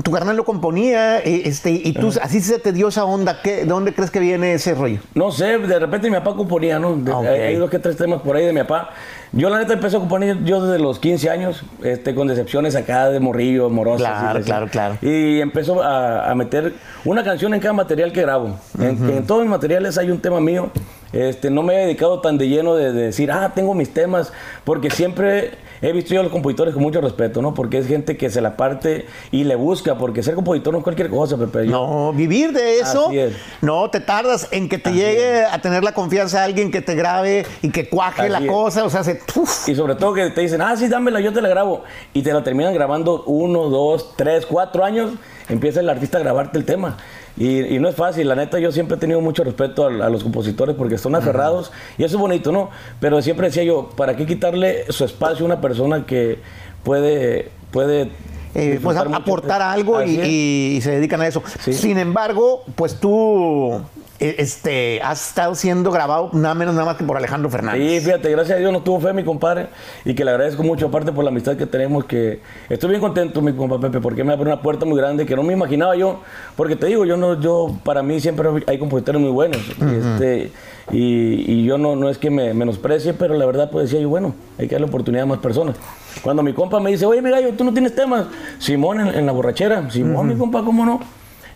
tu 0.03 0.11
carnal 0.11 0.35
lo 0.35 0.43
componía, 0.43 1.19
eh, 1.19 1.43
este, 1.45 1.71
y 1.71 1.93
tú 1.93 2.11
así 2.21 2.41
se 2.41 2.59
te 2.59 2.73
dio 2.73 2.89
esa 2.89 3.05
onda. 3.05 3.41
¿Qué, 3.41 3.57
¿De 3.57 3.65
dónde 3.67 3.93
crees 3.93 4.11
que 4.11 4.19
viene 4.19 4.53
ese 4.55 4.75
rollo? 4.75 4.99
No 5.15 5.31
sé, 5.31 5.57
de 5.59 5.79
repente 5.79 6.09
mi 6.09 6.17
papá 6.17 6.35
componía, 6.35 6.77
¿no? 6.77 6.97
De- 6.97 7.11
Ah. 7.13 7.19
Hay 7.47 7.55
dos 7.55 7.69
que 7.69 7.79
tres 7.79 7.95
temas 7.95 8.21
por 8.21 8.35
ahí 8.35 8.45
de 8.45 8.51
mi 8.51 8.59
papá. 8.63 8.89
Yo 9.31 9.49
la 9.49 9.59
neta 9.59 9.73
empecé 9.73 9.97
a 9.97 9.99
componer 9.99 10.43
yo 10.43 10.65
desde 10.65 10.81
los 10.81 10.97
15 10.99 11.29
años, 11.29 11.63
este, 11.83 12.15
con 12.15 12.27
decepciones 12.27 12.75
acá 12.75 13.09
de 13.09 13.19
morrillo, 13.19 13.67
amorosas. 13.67 14.07
Claro, 14.07 14.39
y 14.39 14.43
claro, 14.43 14.67
claro. 14.67 14.97
Y 15.01 15.39
empezó 15.39 15.83
a, 15.83 16.29
a 16.29 16.35
meter 16.35 16.73
una 17.05 17.23
canción 17.23 17.53
en 17.53 17.59
cada 17.59 17.73
material 17.73 18.11
que 18.11 18.21
grabo. 18.21 18.55
En, 18.79 19.09
en 19.09 19.27
todos 19.27 19.41
mis 19.41 19.49
materiales 19.51 19.97
hay 19.97 20.09
un 20.09 20.19
tema 20.19 20.39
mío. 20.39 20.71
Este, 21.13 21.49
no 21.49 21.61
me 21.63 21.75
he 21.75 21.85
dedicado 21.85 22.21
tan 22.21 22.37
de 22.37 22.47
lleno 22.47 22.75
de, 22.75 22.91
de 22.91 23.01
decir, 23.03 23.31
ah, 23.31 23.51
tengo 23.53 23.73
mis 23.73 23.93
temas, 23.93 24.33
porque 24.63 24.89
siempre 24.89 25.51
he 25.81 25.91
visto 25.91 26.13
yo 26.13 26.19
a 26.19 26.23
los 26.23 26.31
compositores 26.31 26.73
con 26.73 26.83
mucho 26.83 27.01
respeto, 27.01 27.41
¿no? 27.41 27.53
Porque 27.53 27.77
es 27.77 27.87
gente 27.87 28.17
que 28.17 28.29
se 28.29 28.41
la 28.41 28.55
parte 28.57 29.05
y 29.31 29.43
le 29.43 29.55
busca, 29.55 29.97
porque 29.97 30.23
ser 30.23 30.35
compositor 30.35 30.73
no 30.73 30.79
es 30.79 30.83
cualquier 30.83 31.09
cosa, 31.09 31.37
Pepe. 31.37 31.65
Yo- 31.67 31.71
No, 31.71 32.13
vivir 32.13 32.51
de 32.51 32.79
eso, 32.79 33.09
es. 33.11 33.33
no 33.61 33.89
te 33.89 33.99
tardas 33.99 34.47
en 34.51 34.69
que 34.69 34.77
te 34.77 34.91
llegue 34.91 35.43
a 35.45 35.59
tener 35.61 35.83
la 35.83 35.93
confianza 35.93 36.39
de 36.39 36.45
alguien 36.45 36.71
que 36.71 36.81
te 36.81 36.95
grabe 36.95 37.45
y 37.61 37.69
que 37.69 37.89
cuaje 37.89 38.21
Así 38.23 38.31
la 38.31 38.39
es. 38.39 38.47
cosa, 38.47 38.83
o 38.83 38.89
sea, 38.89 39.03
se, 39.03 39.21
uf, 39.35 39.67
Y 39.69 39.75
sobre 39.75 39.95
todo 39.95 40.13
que 40.13 40.29
te 40.29 40.41
dicen, 40.41 40.61
ah, 40.61 40.75
sí, 40.75 40.87
dámela, 40.87 41.19
yo 41.19 41.31
te 41.33 41.41
la 41.41 41.49
grabo. 41.49 41.83
Y 42.13 42.21
te 42.21 42.33
la 42.33 42.43
terminan 42.43 42.73
grabando 42.73 43.23
uno, 43.25 43.69
dos, 43.69 44.13
tres, 44.15 44.45
cuatro 44.45 44.83
años. 44.83 45.11
Empieza 45.47 45.79
el 45.79 45.89
artista 45.89 46.17
a 46.17 46.21
grabarte 46.21 46.57
el 46.57 46.65
tema. 46.65 46.97
Y, 47.39 47.75
y 47.75 47.79
no 47.79 47.87
es 47.87 47.95
fácil, 47.95 48.27
la 48.27 48.35
neta, 48.35 48.59
yo 48.59 48.71
siempre 48.71 48.97
he 48.97 48.99
tenido 48.99 49.21
mucho 49.21 49.43
respeto 49.43 49.85
a, 49.85 49.87
a 49.87 50.09
los 50.09 50.23
compositores 50.23 50.75
porque 50.75 50.97
son 50.97 51.15
aferrados. 51.15 51.71
Y 51.97 52.03
eso 52.03 52.17
es 52.17 52.21
bonito, 52.21 52.51
¿no? 52.51 52.69
Pero 52.99 53.21
siempre 53.21 53.47
decía 53.47 53.63
yo, 53.63 53.89
¿para 53.95 54.15
qué 54.15 54.25
quitarle 54.25 54.85
su 54.91 55.05
espacio 55.05 55.45
a 55.45 55.47
una 55.47 55.61
persona 55.61 56.05
que 56.05 56.39
puede. 56.83 57.49
puede 57.71 58.09
eh, 58.55 58.79
pues 58.81 58.97
aportar 58.97 59.61
algo 59.61 60.03
y, 60.03 60.79
se 60.81 60.91
dedican 60.91 61.21
a 61.21 61.27
eso. 61.27 61.43
Sí. 61.59 61.73
Sin 61.73 61.97
embargo, 61.97 62.63
pues 62.75 62.95
tú 62.95 63.81
eh, 64.19 64.35
este, 64.39 65.01
has 65.01 65.29
estado 65.29 65.55
siendo 65.55 65.91
grabado 65.91 66.29
nada 66.33 66.53
menos 66.53 66.73
nada 66.73 66.87
más 66.87 66.97
que 66.97 67.05
por 67.05 67.15
Alejandro 67.15 67.49
Fernández. 67.49 68.01
Sí, 68.01 68.05
fíjate, 68.05 68.29
gracias 68.31 68.57
a 68.57 68.59
Dios 68.59 68.73
no 68.73 68.81
tuvo 68.81 68.99
fe 68.99 69.13
mi 69.13 69.23
compadre 69.23 69.67
y 70.03 70.13
que 70.13 70.25
le 70.25 70.31
agradezco 70.31 70.61
mucho, 70.61 70.87
aparte 70.87 71.13
por 71.13 71.23
la 71.23 71.29
amistad 71.29 71.55
que 71.55 71.65
tenemos, 71.65 72.03
que 72.03 72.41
estoy 72.67 72.89
bien 72.89 73.01
contento, 73.01 73.41
mi 73.41 73.53
compa 73.53 73.79
Pepe, 73.79 74.01
porque 74.01 74.25
me 74.25 74.33
abrió 74.33 74.51
una 74.51 74.61
puerta 74.61 74.85
muy 74.85 74.97
grande 74.97 75.25
que 75.25 75.37
no 75.37 75.43
me 75.43 75.53
imaginaba 75.53 75.95
yo, 75.95 76.19
porque 76.57 76.75
te 76.75 76.87
digo, 76.87 77.05
yo 77.05 77.15
no, 77.15 77.39
yo, 77.39 77.77
para 77.83 78.03
mí 78.03 78.19
siempre 78.19 78.49
hay 78.67 78.77
compositores 78.77 79.21
muy 79.21 79.31
buenos, 79.31 79.61
y 79.79 79.95
este, 79.95 80.51
y, 80.91 81.53
y 81.53 81.63
yo 81.63 81.77
no, 81.77 81.95
no 81.95 82.09
es 82.09 82.17
que 82.17 82.29
me 82.29 82.53
menosprecie, 82.53 83.13
pero 83.13 83.35
la 83.35 83.45
verdad 83.45 83.69
pues 83.71 83.85
decía 83.85 84.01
yo, 84.01 84.09
bueno, 84.09 84.35
hay 84.57 84.67
que 84.67 84.75
darle 84.75 84.87
oportunidad 84.87 85.23
a 85.23 85.27
más 85.27 85.39
personas. 85.39 85.77
Cuando 86.21 86.43
mi 86.43 86.53
compa 86.53 86.79
me 86.79 86.91
dice, 86.91 87.05
oye, 87.05 87.21
mi 87.21 87.29
gallo, 87.29 87.53
tú 87.53 87.63
no 87.63 87.71
tienes 87.71 87.95
temas, 87.95 88.25
Simón 88.57 88.99
en, 88.99 89.07
en 89.07 89.25
la 89.25 89.31
borrachera, 89.31 89.89
Simón, 89.89 90.27
mi 90.27 90.35
compa, 90.35 90.63
¿cómo 90.63 90.85
no? 90.85 90.99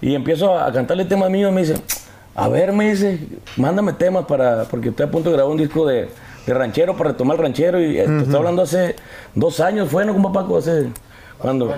Y 0.01 0.15
empiezo 0.15 0.57
a 0.57 0.71
cantarle 0.71 1.05
temas 1.05 1.29
míos, 1.29 1.51
me 1.51 1.61
dice, 1.61 1.75
a 2.35 2.47
ver, 2.47 2.71
me 2.71 2.89
dice, 2.89 3.19
mándame 3.57 3.93
temas 3.93 4.25
para, 4.25 4.63
porque 4.65 4.89
estoy 4.89 5.05
a 5.05 5.11
punto 5.11 5.29
de 5.29 5.35
grabar 5.35 5.51
un 5.51 5.57
disco 5.57 5.85
de, 5.85 6.09
de 6.45 6.53
ranchero 6.53 6.95
para 6.95 7.11
retomar 7.11 7.37
el 7.37 7.43
ranchero 7.43 7.81
y 7.81 7.97
eh, 7.97 8.05
te 8.05 8.19
estoy 8.19 8.35
hablando 8.35 8.61
hace 8.61 8.95
dos 9.35 9.59
años, 9.59 9.89
fue, 9.89 10.05
¿no, 10.05 10.13
compa 10.13 10.31
Paco? 10.31 10.57
Hace, 10.57 10.89
cuando, 11.37 11.73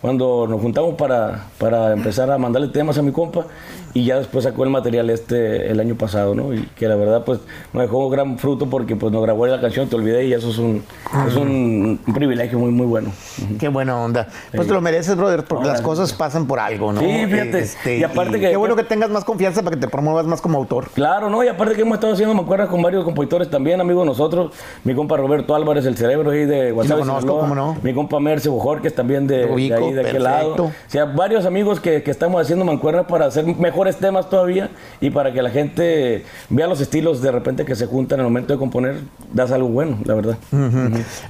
cuando 0.00 0.46
nos 0.48 0.60
juntamos 0.60 0.94
para, 0.94 1.46
para 1.58 1.92
empezar 1.92 2.30
a 2.30 2.38
mandarle 2.38 2.68
temas 2.68 2.98
a 2.98 3.02
mi 3.02 3.10
compa 3.12 3.46
y 3.94 4.04
ya 4.04 4.18
después 4.18 4.44
sacó 4.44 4.64
el 4.64 4.70
material 4.70 5.10
este 5.10 5.70
el 5.70 5.80
año 5.80 5.94
pasado, 5.96 6.34
¿no? 6.34 6.52
Y 6.54 6.62
que 6.76 6.86
la 6.86 6.94
verdad 6.94 7.24
pues 7.24 7.40
nos 7.72 7.82
dejó 7.82 8.08
gran 8.10 8.38
fruto 8.38 8.66
porque 8.70 8.94
pues 8.96 9.12
nos 9.12 9.22
grabó 9.22 9.46
la 9.46 9.60
canción, 9.60 9.88
te 9.88 9.96
olvidé 9.96 10.26
y 10.26 10.32
eso 10.34 10.50
es 10.50 10.58
un, 10.58 10.84
es 11.26 11.34
un, 11.34 11.98
un 12.06 12.14
privilegio 12.14 12.58
muy, 12.58 12.70
muy 12.70 12.86
bueno. 12.86 13.10
Qué 13.58 13.68
buena 13.68 13.98
onda. 14.00 14.28
Pues 14.54 14.68
te 14.68 14.74
lo 14.74 14.80
mereces, 14.80 15.16
brother, 15.16 15.44
porque 15.44 15.64
No, 15.66 15.72
las 15.72 15.80
cosas 15.80 16.12
pasan 16.12 16.46
por 16.46 16.60
algo, 16.60 16.92
¿no? 16.92 17.00
Sí, 17.00 17.06
fíjate. 17.26 17.58
Este, 17.60 17.98
Y 17.98 18.04
aparte 18.04 18.38
que- 18.38 18.50
Qué 18.50 18.56
bueno 18.56 18.76
que 18.76 18.84
tengas 18.84 19.10
más 19.10 19.24
confianza 19.24 19.62
para 19.62 19.74
que 19.74 19.80
te 19.80 19.88
promuevas 19.88 20.26
más 20.26 20.40
como 20.40 20.58
autor. 20.58 20.88
Claro, 20.94 21.28
¿no? 21.30 21.42
Y 21.42 21.48
aparte 21.48 21.74
que 21.74 21.80
hemos 21.82 21.94
estado 21.94 22.12
haciendo 22.12 22.34
mancuernas 22.34 22.68
con 22.68 22.82
varios 22.82 23.04
compositores 23.04 23.50
también, 23.50 23.80
amigos 23.80 24.06
nosotros. 24.06 24.52
Mi 24.84 24.94
compa 24.94 25.16
Roberto 25.16 25.54
Álvarez, 25.54 25.86
el 25.86 25.96
cerebro 25.96 26.30
ahí 26.30 26.44
de 26.44 26.70
Guasave, 26.72 27.00
conozco, 27.00 27.20
Sinaloa. 27.22 27.40
cómo 27.42 27.54
no. 27.54 27.76
Mi 27.82 27.94
compa 27.94 28.20
Merce 28.20 28.48
Bojorques 28.48 28.94
también 28.98 29.26
de, 29.26 29.44
ahí, 29.44 29.68
de 29.68 29.74
aquel 29.74 29.94
perfecto. 29.94 30.18
lado. 30.18 30.64
O 30.64 30.72
sea, 30.88 31.04
varios 31.06 31.46
amigos 31.46 31.80
que, 31.80 32.02
que 32.02 32.10
estamos 32.10 32.42
haciendo 32.42 32.64
mancuernas 32.64 33.06
para 33.06 33.26
hacer 33.26 33.46
mejores 33.46 33.96
temas 33.96 34.28
todavía 34.28 34.68
y 35.00 35.10
para 35.10 35.32
que 35.32 35.40
la 35.40 35.50
gente 35.50 36.24
vea 36.50 36.66
los 36.66 36.80
estilos 36.80 37.22
de 37.22 37.30
repente 37.32 37.64
que 37.64 37.74
se 37.76 37.86
juntan 37.86 38.18
en 38.18 38.26
el 38.26 38.30
momento 38.30 38.52
de 38.52 38.58
componer. 38.58 38.96
Das 39.32 39.52
algo 39.52 39.68
bueno, 39.68 39.98
la 40.04 40.14
verdad. 40.14 40.36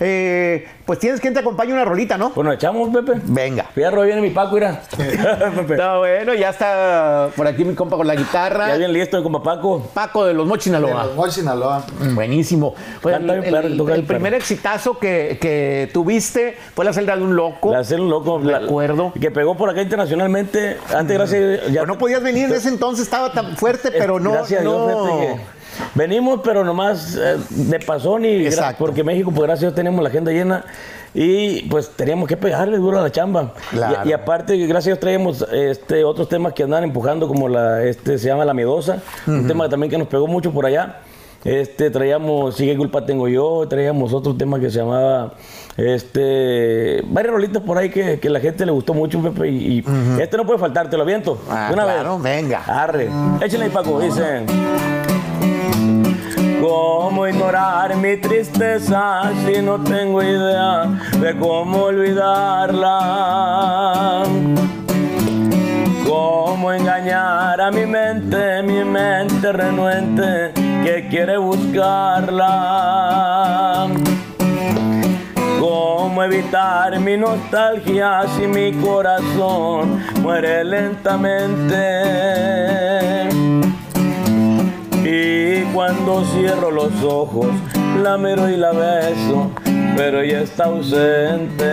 Eh, 0.01 0.67
pues 0.85 0.99
tienes 0.99 1.21
quien 1.21 1.35
te 1.35 1.41
acompañe 1.41 1.73
una 1.73 1.85
rolita, 1.85 2.17
¿no? 2.17 2.31
Bueno, 2.31 2.53
echamos, 2.53 2.89
Pepe. 2.95 3.21
Venga. 3.25 3.65
Fierro, 3.75 4.03
viene 4.03 4.21
mi 4.21 4.31
Paco, 4.31 4.55
mira. 4.55 4.83
Pepe. 4.97 5.15
Está 5.79 5.99
bueno, 5.99 6.35
ya 6.35 6.49
está 6.51 7.29
por 7.37 7.47
aquí 7.47 7.65
mi 7.65 7.75
compa 7.75 7.97
con 7.97 8.07
la 8.07 8.15
guitarra. 8.15 8.69
Ya 8.69 8.77
bien 8.77 8.93
listo, 8.93 9.17
mi 9.19 9.23
compa 9.23 9.43
Paco. 9.43 9.89
Paco 9.95 10.25
de 10.25 10.33
los. 10.35 10.49
Los 10.49 11.15
Mochis, 11.17 11.35
Sinaloa. 11.35 11.85
Buenísimo. 12.15 12.75
Pues 13.03 13.17
el, 13.17 13.29
el- 13.29 13.91
el 13.91 14.05
primer 14.05 14.33
exitazo 14.35 14.99
que, 14.99 15.37
que 15.41 15.91
tuviste 15.93 16.57
fue 16.75 16.85
la 16.87 16.93
celda 16.95 17.17
de 17.17 17.23
un 17.23 17.37
loco. 17.37 17.58
La 17.65 17.79
hacer 17.81 18.01
un 18.01 18.09
loco. 18.11 18.39
la- 18.39 18.61
Recuerdo. 18.61 19.13
Que 19.21 19.31
pegó 19.31 19.55
por 19.57 19.71
acá 19.71 19.83
internacionalmente. 19.83 20.77
Antes, 20.95 21.17
gracias. 21.17 21.61
Ya, 21.67 21.81
Pero 21.81 21.87
no 21.87 21.99
podías 21.99 22.23
venir 22.23 22.47
en 22.47 22.53
ese 22.55 22.69
entonces, 22.69 23.05
estaba 23.05 23.33
tan 23.33 23.57
fuerte, 23.57 23.91
pero 23.91 24.19
no. 24.21 24.33
Gracias 24.33 24.61
a 24.61 24.63
Dios, 24.63 24.75
no. 24.91 25.19
que 25.21 25.37
venimos, 25.95 26.41
pero 26.43 26.65
nomás 26.65 27.17
eh, 27.17 27.37
de 27.51 27.79
pasón 27.81 28.25
y 28.25 28.47
Exacto. 28.47 28.77
porque 28.85 29.05
México, 29.05 29.31
pues 29.35 29.47
gracias 29.47 29.65
a 29.65 29.67
Dios 29.69 29.75
tenemos 29.75 30.03
la 30.03 30.09
agenda 30.09 30.33
llena 30.33 30.65
y 31.15 31.63
pues 31.69 31.91
teníamos 31.91 32.29
que 32.29 32.37
pegarle 32.37 32.77
duro 32.79 32.99
a 32.99 33.03
la 33.03 33.11
chamba. 33.13 33.53
Claro. 33.71 34.01
Y, 34.05 34.11
y 34.11 34.13
aparte, 34.13 34.57
gracias 34.67 34.85
a 34.85 34.89
Dios 34.91 35.01
traemos 35.01 35.47
este, 35.53 36.05
otros 36.05 36.29
temas 36.29 36.53
que 36.53 36.63
andan 36.65 36.85
empujando, 36.85 37.27
como 37.29 37.49
la, 37.49 37.83
este 37.85 38.19
se 38.19 38.27
llama 38.29 38.45
La 38.45 38.55
Miedosa, 38.55 38.99
un 39.27 39.47
tema 39.47 39.69
también 39.69 39.91
que 39.91 39.99
nos 39.99 40.09
pegó 40.09 40.27
mucho 40.27 40.53
por 40.53 40.67
allá. 40.67 40.99
Este, 41.45 41.91
traíamos 41.91 42.57
Sigue 42.57 42.77
culpa 42.77 43.07
tengo 43.07 43.29
yo, 43.29 43.67
traíamos 43.69 44.13
otro 44.13 44.35
tema 44.35 44.59
que 44.59 44.71
se 44.71 44.79
llamaba 44.79 45.35
este 45.77 47.03
varias 47.07 47.33
rolitas 47.33 47.63
por 47.63 47.79
ahí 47.79 47.89
que, 47.89 48.19
que 48.19 48.29
la 48.29 48.41
gente 48.41 48.67
le 48.67 48.73
gustó 48.73 48.95
mucho, 48.95 49.23
Pepe, 49.23 49.49
y, 49.49 49.79
y 49.79 49.85
este 50.21 50.37
no 50.37 50.45
puede 50.45 50.59
faltar, 50.59 50.91
te 50.91 50.97
lo 50.97 51.05
aviento. 51.05 51.39
Ah, 51.49 51.71
una 51.73 51.85
claro, 51.85 52.19
vez. 52.19 52.43
venga. 52.43 52.65
Arre. 52.67 53.09
Échenle 53.41 53.67
ahí, 53.67 53.71
Paco, 53.71 54.01
dice. 54.01 54.43
¿Cómo 56.61 57.29
ignorar 57.29 57.97
mi 57.97 58.17
tristeza 58.17 59.31
si 59.47 59.63
no 59.63 59.79
tengo 59.85 60.21
idea 60.21 60.87
de 61.21 61.39
cómo 61.39 61.85
olvidarla? 61.85 63.05
¿Cómo 66.05 66.73
engañar 66.73 67.61
a 67.61 67.71
mi 67.71 67.87
mente, 67.87 68.63
mi 68.65 68.83
mente 68.83 69.53
renuente 69.53 70.68
que 70.85 71.07
quiere 71.09 71.37
buscarla? 71.39 72.69
¿Cómo 75.61 76.23
evitar 76.23 76.99
mi 77.01 77.17
nostalgia 77.17 78.23
si 78.37 78.47
mi 78.47 78.73
corazón 78.73 80.05
muere 80.23 80.65
lentamente? 80.65 81.79
Y 85.05 85.63
cuando 85.75 86.25
cierro 86.25 86.71
los 86.71 87.03
ojos, 87.03 87.49
la 88.03 88.17
miro 88.19 88.49
y 88.49 88.57
la 88.57 88.73
beso, 88.73 89.51
pero 89.97 90.21
ella 90.21 90.43
está 90.43 90.65
ausente. 90.65 91.65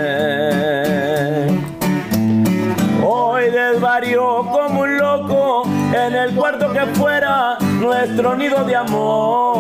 Hoy 3.04 3.52
desvarió 3.52 4.48
como 4.52 4.82
un 4.82 4.98
loco 4.98 5.64
en 5.94 6.16
el 6.16 6.34
cuarto 6.34 6.72
que 6.74 6.86
fuera 6.98 7.58
nuestro 7.80 8.36
nido 8.36 8.64
de 8.64 8.76
amor. 8.76 9.56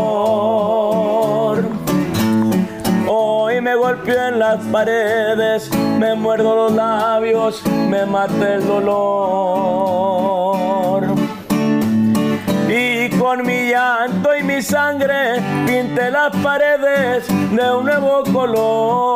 Hoy 3.07 3.61
me 3.61 3.75
golpeo 3.75 4.27
en 4.29 4.39
las 4.39 4.57
paredes, 4.65 5.69
me 5.99 6.15
muerdo 6.15 6.55
los 6.55 6.71
labios, 6.73 7.61
me 7.89 8.05
mata 8.05 8.55
el 8.55 8.65
dolor. 8.65 9.95
Y 12.67 13.09
con 13.17 13.45
mi 13.45 13.69
llanto 13.69 14.35
y 14.35 14.43
mi 14.43 14.61
sangre 14.61 15.41
pinté 15.65 16.11
las 16.11 16.35
paredes 16.37 17.27
de 17.27 17.71
un 17.71 17.85
nuevo 17.85 18.23
color. 18.33 19.15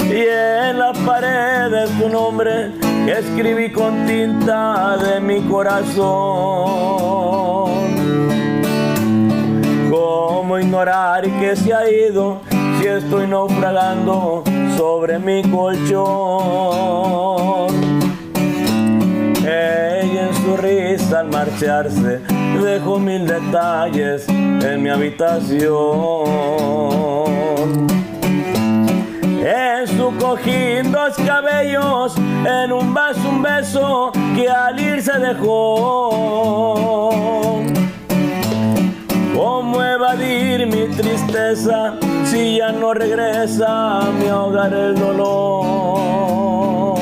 Y 0.00 0.26
en 0.28 0.78
las 0.78 0.96
paredes 0.98 1.90
tu 1.98 2.08
nombre 2.08 2.91
escribí 3.06 3.70
con 3.72 4.06
tinta 4.06 4.96
de 4.96 5.20
mi 5.20 5.40
corazón. 5.42 6.02
¿Cómo 9.90 10.58
ignorar 10.58 11.22
que 11.40 11.56
se 11.56 11.74
ha 11.74 11.90
ido 11.90 12.40
si 12.80 12.86
estoy 12.86 13.26
naufragando 13.26 14.44
sobre 14.76 15.18
mi 15.18 15.42
colchón? 15.42 16.02
Ella 19.44 20.28
en 20.28 20.34
su 20.34 20.56
risa 20.56 21.20
al 21.20 21.28
marcharse 21.28 22.20
dejó 22.62 22.98
mil 22.98 23.26
detalles 23.26 24.28
en 24.28 24.82
mi 24.82 24.88
habitación. 24.88 25.72
En 29.44 29.88
su 29.88 30.16
cojín 30.18 30.92
dos 30.92 31.16
cabellos, 31.26 32.14
en 32.16 32.72
un 32.72 32.94
vaso 32.94 33.28
un 33.28 33.42
beso 33.42 34.12
que 34.36 34.48
al 34.48 34.78
irse 34.78 35.18
dejó. 35.18 36.10
¿Cómo 39.34 39.82
evadir 39.82 40.68
mi 40.68 40.86
tristeza 40.94 41.94
si 42.24 42.58
ya 42.58 42.70
no 42.70 42.94
regresa 42.94 44.02
a 44.02 44.12
mi 44.12 44.28
hogar 44.28 44.72
el 44.72 44.94
dolor? 44.94 47.00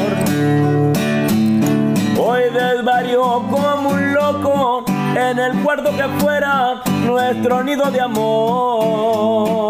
Hoy 2.19 2.43
desvarió 2.55 3.43
como 3.51 3.91
un 3.91 4.15
loco 4.15 4.87
en 5.15 5.39
el 5.39 5.63
cuarto 5.63 5.95
que 5.95 6.09
fuera 6.19 6.81
nuestro 7.05 7.63
nido 7.63 7.91
de 7.91 8.01
amor. 8.01 9.61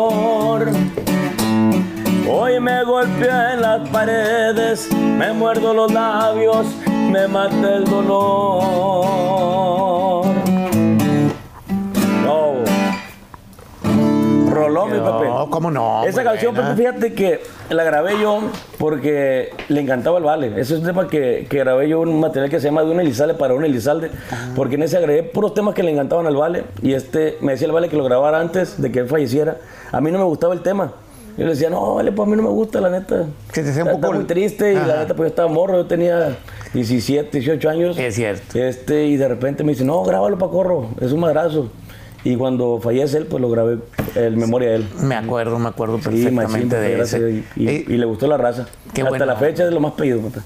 Hoy 2.32 2.60
me 2.60 2.84
golpeé 2.84 3.54
en 3.54 3.60
las 3.60 3.88
paredes, 3.88 4.88
me 4.94 5.32
muerdo 5.32 5.74
los 5.74 5.92
labios, 5.92 6.64
me 6.86 7.26
mata 7.26 7.74
el 7.74 7.84
dolor. 7.84 8.26
No. 12.22 12.52
Roló 14.48 14.86
mi 14.86 15.00
papel. 15.00 15.28
No, 15.28 15.50
¿cómo 15.50 15.72
no? 15.72 16.04
Esa 16.04 16.22
canción, 16.22 16.54
buena. 16.54 16.70
Pepe, 16.70 16.82
fíjate 16.82 17.14
que 17.14 17.40
la 17.68 17.82
grabé 17.82 18.20
yo 18.20 18.42
porque 18.78 19.52
le 19.66 19.80
encantaba 19.80 20.18
el 20.18 20.24
vale. 20.24 20.52
Ese 20.60 20.74
es 20.74 20.80
un 20.80 20.86
tema 20.86 21.08
que, 21.08 21.48
que 21.50 21.58
grabé 21.58 21.88
yo 21.88 21.98
un 21.98 22.20
material 22.20 22.48
que 22.48 22.60
se 22.60 22.68
llama 22.68 22.84
De 22.84 22.92
un 22.92 23.00
Elizalde 23.00 23.34
para 23.34 23.54
un 23.54 23.64
Elizalde, 23.64 24.12
porque 24.54 24.76
en 24.76 24.84
ese 24.84 24.98
agregué 24.98 25.24
puros 25.24 25.52
temas 25.52 25.74
que 25.74 25.82
le 25.82 25.90
encantaban 25.90 26.28
al 26.28 26.36
vale. 26.36 26.62
Y 26.80 26.92
este 26.92 27.38
me 27.40 27.52
decía 27.52 27.66
el 27.66 27.72
vale 27.72 27.88
que 27.88 27.96
lo 27.96 28.04
grabara 28.04 28.38
antes 28.38 28.80
de 28.80 28.92
que 28.92 29.00
él 29.00 29.08
falleciera. 29.08 29.56
A 29.90 30.00
mí 30.00 30.12
no 30.12 30.18
me 30.18 30.24
gustaba 30.24 30.54
el 30.54 30.60
tema. 30.60 30.92
Yo 31.36 31.44
le 31.44 31.50
decía, 31.50 31.70
no, 31.70 31.94
vale, 31.94 32.12
pues 32.12 32.26
a 32.26 32.30
mí 32.30 32.36
no 32.36 32.42
me 32.42 32.48
gusta, 32.50 32.80
la 32.80 32.90
neta. 32.90 33.24
Se 33.52 33.62
te 33.62 33.70
hacía 33.70 33.84
un 33.84 34.00
poco- 34.00 34.12
muy 34.12 34.24
triste 34.24 34.72
y 34.72 34.76
Ajá. 34.76 34.86
la 34.86 34.96
neta, 35.00 35.14
pues 35.14 35.28
yo 35.28 35.30
estaba 35.30 35.48
morro, 35.48 35.76
yo 35.78 35.86
tenía 35.86 36.36
17, 36.74 37.38
18 37.38 37.68
años. 37.70 37.98
Es 37.98 38.14
cierto. 38.14 38.58
Este, 38.58 39.06
y 39.06 39.16
de 39.16 39.28
repente 39.28 39.64
me 39.64 39.72
dice, 39.72 39.84
no, 39.84 40.02
grábalo 40.02 40.38
para 40.38 40.52
corro, 40.52 40.88
es 41.00 41.12
un 41.12 41.20
madrazo. 41.20 41.70
Y 42.22 42.36
cuando 42.36 42.78
fallece 42.82 43.16
él, 43.16 43.24
pues 43.26 43.40
lo 43.40 43.48
grabé 43.48 43.78
en 44.14 44.36
memoria 44.38 44.68
de 44.68 44.76
él. 44.76 44.86
Me 45.02 45.14
acuerdo, 45.14 45.58
me 45.58 45.70
acuerdo 45.70 45.98
perfectamente 45.98 46.76
de 46.76 47.00
ese. 47.00 47.18
Y, 47.30 47.46
y- 47.56 47.68
Eh, 47.68 47.84
y 47.88 47.92
le 47.96 48.04
gustó 48.04 48.26
la 48.26 48.36
raza. 48.36 48.66
Hasta 49.06 49.24
la 49.24 49.36
fecha 49.36 49.64
es 49.64 49.72
lo 49.72 49.80
más 49.80 49.92
pedido. 49.94 50.20
Sí. 50.20 50.38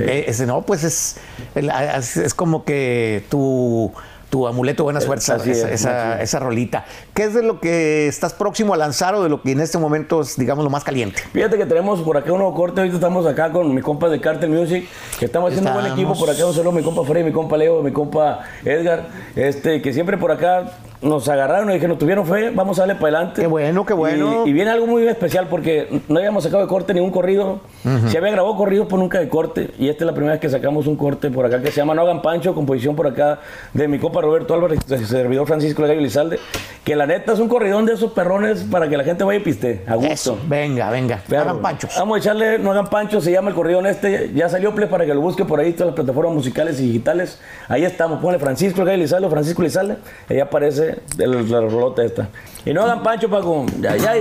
Eh, 0.00 0.24
ese 0.28 0.46
no, 0.46 0.62
pues 0.62 0.82
es, 0.82 1.16
el- 1.54 1.70
es, 1.70 2.32
como 2.32 2.64
que 2.64 3.22
tu, 3.28 3.92
tu 4.34 4.48
amuleto 4.48 4.82
buena 4.82 5.00
suerte, 5.00 5.22
esa, 5.22 5.36
es, 5.70 5.86
esa, 6.20 6.38
rolita. 6.40 6.84
¿Qué 7.14 7.22
es 7.22 7.34
de 7.34 7.44
lo 7.44 7.60
que 7.60 8.08
estás 8.08 8.32
próximo 8.32 8.74
a 8.74 8.76
lanzar 8.76 9.14
o 9.14 9.22
de 9.22 9.28
lo 9.28 9.40
que 9.40 9.52
en 9.52 9.60
este 9.60 9.78
momento 9.78 10.22
es, 10.22 10.36
digamos, 10.36 10.64
lo 10.64 10.70
más 10.70 10.82
caliente? 10.82 11.22
Fíjate 11.32 11.56
que 11.56 11.66
tenemos 11.66 12.00
por 12.00 12.16
acá 12.16 12.32
un 12.32 12.38
nuevo 12.38 12.52
corte. 12.52 12.80
Ahorita 12.80 12.96
estamos 12.96 13.26
acá 13.26 13.52
con 13.52 13.72
mi 13.72 13.80
compa 13.80 14.08
de 14.08 14.20
Cartel 14.20 14.50
Music, 14.50 14.88
que 15.20 15.26
estamos 15.26 15.52
haciendo 15.52 15.70
un 15.70 15.80
buen 15.80 15.92
equipo. 15.92 16.18
Por 16.18 16.28
acá 16.28 16.44
un 16.46 16.52
saludo 16.52 16.72
mi 16.72 16.82
compa 16.82 17.04
Freddy, 17.04 17.26
mi 17.26 17.30
compa 17.30 17.56
Leo, 17.56 17.80
mi 17.80 17.92
compa 17.92 18.40
Edgar, 18.64 19.06
este, 19.36 19.80
que 19.80 19.92
siempre 19.92 20.18
por 20.18 20.32
acá 20.32 20.64
nos 21.04 21.28
agarraron 21.28 21.70
y 21.72 21.78
que 21.78 21.86
nos 21.86 21.98
tuvieron 21.98 22.26
fe. 22.26 22.50
Vamos 22.50 22.78
a 22.78 22.82
darle 22.82 22.94
para 22.94 23.18
adelante. 23.18 23.42
Qué 23.42 23.46
bueno, 23.46 23.86
qué 23.86 23.94
bueno. 23.94 24.44
Y, 24.46 24.50
y 24.50 24.52
viene 24.52 24.70
algo 24.70 24.86
muy 24.86 25.06
especial 25.06 25.46
porque 25.48 26.00
no 26.08 26.18
habíamos 26.18 26.42
sacado 26.44 26.62
de 26.62 26.68
corte 26.68 26.94
ningún 26.94 27.10
corrido. 27.10 27.60
Se 28.08 28.18
había 28.18 28.30
grabado 28.30 28.56
corridos, 28.56 28.86
pero 28.88 28.98
nunca 28.98 29.18
de 29.18 29.28
corte. 29.28 29.70
Y 29.78 29.88
esta 29.88 30.04
es 30.04 30.06
la 30.06 30.12
primera 30.12 30.32
vez 30.32 30.40
que 30.40 30.48
sacamos 30.48 30.86
un 30.86 30.96
corte 30.96 31.30
por 31.30 31.46
acá 31.46 31.60
que 31.60 31.70
se 31.70 31.76
llama 31.76 31.94
No 31.94 32.02
Hagan 32.02 32.22
Pancho, 32.22 32.54
composición 32.54 32.96
por 32.96 33.06
acá 33.06 33.40
de 33.72 33.86
mi 33.86 33.98
compa 33.98 34.20
Roberto 34.20 34.54
Álvarez, 34.54 34.80
servidor 35.06 35.46
Francisco 35.46 35.82
Gallo 35.82 36.00
Lizalde. 36.00 36.38
Que 36.84 36.94
la 36.96 37.06
neta 37.06 37.32
es 37.32 37.38
un 37.38 37.48
corridón 37.48 37.86
de 37.86 37.94
esos 37.94 38.12
perrones 38.12 38.62
para 38.70 38.88
que 38.90 38.98
la 38.98 39.04
gente 39.04 39.24
vaya 39.24 39.40
y 39.40 39.42
piste. 39.42 39.82
A 39.88 39.94
gusto. 39.94 40.12
Eso, 40.12 40.38
venga, 40.46 40.90
venga. 40.90 41.18
Pero, 41.26 41.40
Hagan 41.40 41.62
panchos. 41.62 41.94
Vamos 41.98 42.16
a 42.16 42.18
echarle, 42.20 42.58
no 42.58 42.72
hagan 42.72 42.88
pancho, 42.88 43.22
se 43.22 43.32
llama 43.32 43.48
el 43.48 43.54
corrido 43.54 43.80
este. 43.86 44.30
Ya 44.34 44.50
salió 44.50 44.74
Ple 44.74 44.86
para 44.88 45.06
que 45.06 45.14
lo 45.14 45.22
busque 45.22 45.46
por 45.46 45.60
ahí, 45.60 45.72
todas 45.72 45.86
las 45.86 45.94
plataformas 45.94 46.34
musicales 46.34 46.78
y 46.80 46.86
digitales. 46.88 47.38
Ahí 47.68 47.84
estamos, 47.86 48.20
ponle 48.20 48.38
Francisco 48.38 48.84
Lizalde, 48.84 49.30
Francisco 49.30 49.62
Lizalde. 49.62 49.96
Ahí 50.28 50.40
aparece 50.40 50.96
el- 51.18 51.50
la 51.50 51.60
rolota 51.62 52.04
esta. 52.04 52.28
Y 52.66 52.74
no 52.74 52.82
hagan 52.82 53.02
pancho, 53.02 53.30
Paco. 53.30 53.64
Ya, 53.80 53.96
ya. 53.96 54.12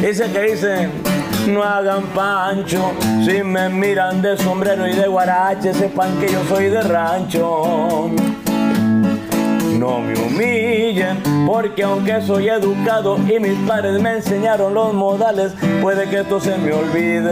Dice 0.00 0.32
que 0.32 0.40
dice, 0.40 0.88
no 1.46 1.62
hagan 1.62 2.04
pancho. 2.14 2.92
Si 3.26 3.42
me 3.42 3.68
miran 3.68 4.22
de 4.22 4.38
sombrero 4.38 4.88
y 4.88 4.94
de 4.94 5.06
guarache, 5.08 5.74
sepan 5.74 6.18
que 6.20 6.28
yo 6.32 6.40
soy 6.48 6.70
de 6.70 6.80
rancho. 6.80 8.10
No 9.80 9.98
me 9.98 10.12
humillen, 10.12 11.22
porque 11.46 11.82
aunque 11.84 12.20
soy 12.20 12.50
educado 12.50 13.16
y 13.16 13.40
mis 13.40 13.58
padres 13.66 13.98
me 13.98 14.16
enseñaron 14.16 14.74
los 14.74 14.92
modales, 14.92 15.54
puede 15.80 16.06
que 16.10 16.20
esto 16.20 16.38
se 16.38 16.54
me 16.58 16.70
olvide. 16.70 17.30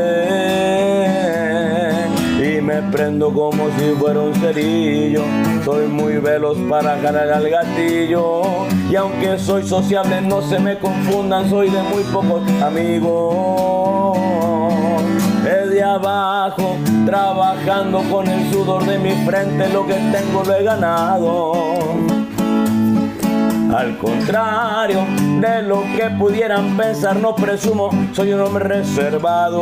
Y 2.39 2.63
me 2.63 2.81
prendo 2.91 3.31
como 3.35 3.67
si 3.79 3.91
fuera 3.99 4.21
un 4.21 4.35
cerillo, 4.37 5.25
soy 5.63 5.89
muy 5.89 6.15
veloz 6.15 6.57
para 6.71 6.99
jalar 6.99 7.31
al 7.31 7.51
gatillo. 7.51 8.41
Y 8.91 8.97
aunque 8.97 9.39
soy 9.39 9.69
sociable, 9.69 10.23
no 10.23 10.41
se 10.41 10.59
me 10.59 10.79
confundan, 10.79 11.51
soy 11.51 11.69
de 11.69 11.83
muy 11.83 12.03
pocos 12.05 12.41
amigos. 12.63 14.17
Desde 15.45 15.83
abajo, 15.83 16.77
trabajando 17.05 18.03
con 18.11 18.27
el 18.27 18.51
sudor 18.51 18.87
de 18.87 18.99
mi 18.99 19.11
frente, 19.27 19.69
lo 19.69 19.87
que 19.87 19.97
tengo 19.97 20.43
lo 20.47 20.55
he 20.55 20.63
ganado. 20.65 22.18
Al 23.75 23.99
contrario 23.99 25.07
de 25.41 25.63
lo 25.63 25.83
que 25.97 26.09
pudieran 26.19 26.77
pensar, 26.77 27.17
no 27.17 27.35
presumo, 27.35 27.91
soy 28.13 28.33
un 28.33 28.41
hombre 28.41 28.65
reservado. 28.65 29.59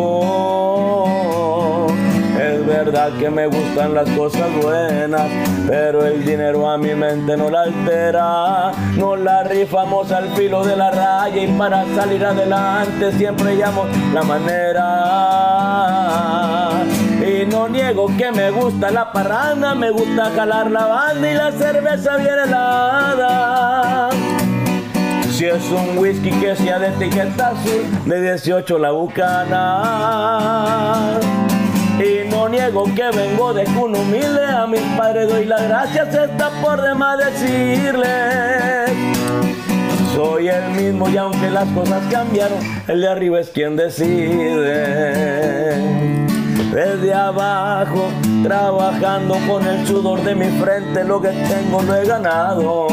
Es 2.38 2.66
verdad 2.66 3.10
que 3.18 3.28
me 3.30 3.46
gustan 3.46 3.94
las 3.94 4.08
cosas 4.10 4.48
buenas, 4.62 5.26
pero 5.66 6.06
el 6.06 6.24
dinero 6.24 6.70
a 6.70 6.78
mi 6.78 6.94
mente 6.94 7.36
no 7.36 7.50
la 7.50 7.62
altera. 7.62 8.72
No 8.96 9.16
la 9.16 9.42
rifamos 9.42 10.12
al 10.12 10.28
filo 10.36 10.64
de 10.64 10.76
la 10.76 10.90
raya 10.90 11.42
y 11.42 11.48
para 11.48 11.84
salir 11.94 12.24
adelante 12.24 13.10
siempre 13.12 13.56
llamo 13.56 13.86
la 14.14 14.22
manera. 14.22 14.86
No 17.56 17.68
niego 17.70 18.06
que 18.18 18.30
me 18.32 18.50
gusta 18.50 18.90
la 18.90 19.10
parranda, 19.10 19.74
me 19.74 19.90
gusta 19.90 20.30
jalar 20.36 20.70
la 20.70 20.84
banda 20.84 21.30
y 21.30 21.34
la 21.34 21.50
cerveza 21.50 22.18
bien 22.18 22.38
helada. 22.38 24.10
Si 25.30 25.46
es 25.46 25.64
un 25.70 25.96
whisky 25.96 26.32
que 26.32 26.54
sea 26.54 26.78
de 26.78 26.88
etiqueta 26.88 27.52
azul, 27.52 27.86
de 28.04 28.20
18 28.20 28.78
la 28.78 28.90
bucana. 28.90 30.38
Y 31.98 32.28
no 32.28 32.46
niego 32.50 32.84
que 32.94 33.10
vengo 33.16 33.54
de 33.54 33.64
cuna 33.64 34.00
humilde, 34.00 34.44
a 34.44 34.66
mis 34.66 34.82
padres 34.98 35.26
doy 35.30 35.46
las 35.46 35.62
gracias, 35.66 36.14
está 36.14 36.50
por 36.60 36.82
demás 36.82 37.18
decirles. 37.18 38.90
Soy 40.14 40.48
el 40.48 40.72
mismo 40.72 41.08
y 41.08 41.16
aunque 41.16 41.48
las 41.50 41.66
cosas 41.68 42.02
cambiaron, 42.10 42.58
el 42.86 43.00
de 43.00 43.08
arriba 43.08 43.40
es 43.40 43.48
quien 43.48 43.76
decide. 43.76 45.35
Desde 46.76 47.14
abajo, 47.14 48.10
trabajando 48.42 49.38
con 49.48 49.66
el 49.66 49.86
sudor 49.86 50.22
de 50.22 50.34
mi 50.34 50.44
frente, 50.60 51.04
lo 51.04 51.18
que 51.22 51.30
tengo 51.30 51.80
lo 51.80 51.94
he 51.94 52.04
ganado. 52.04 52.86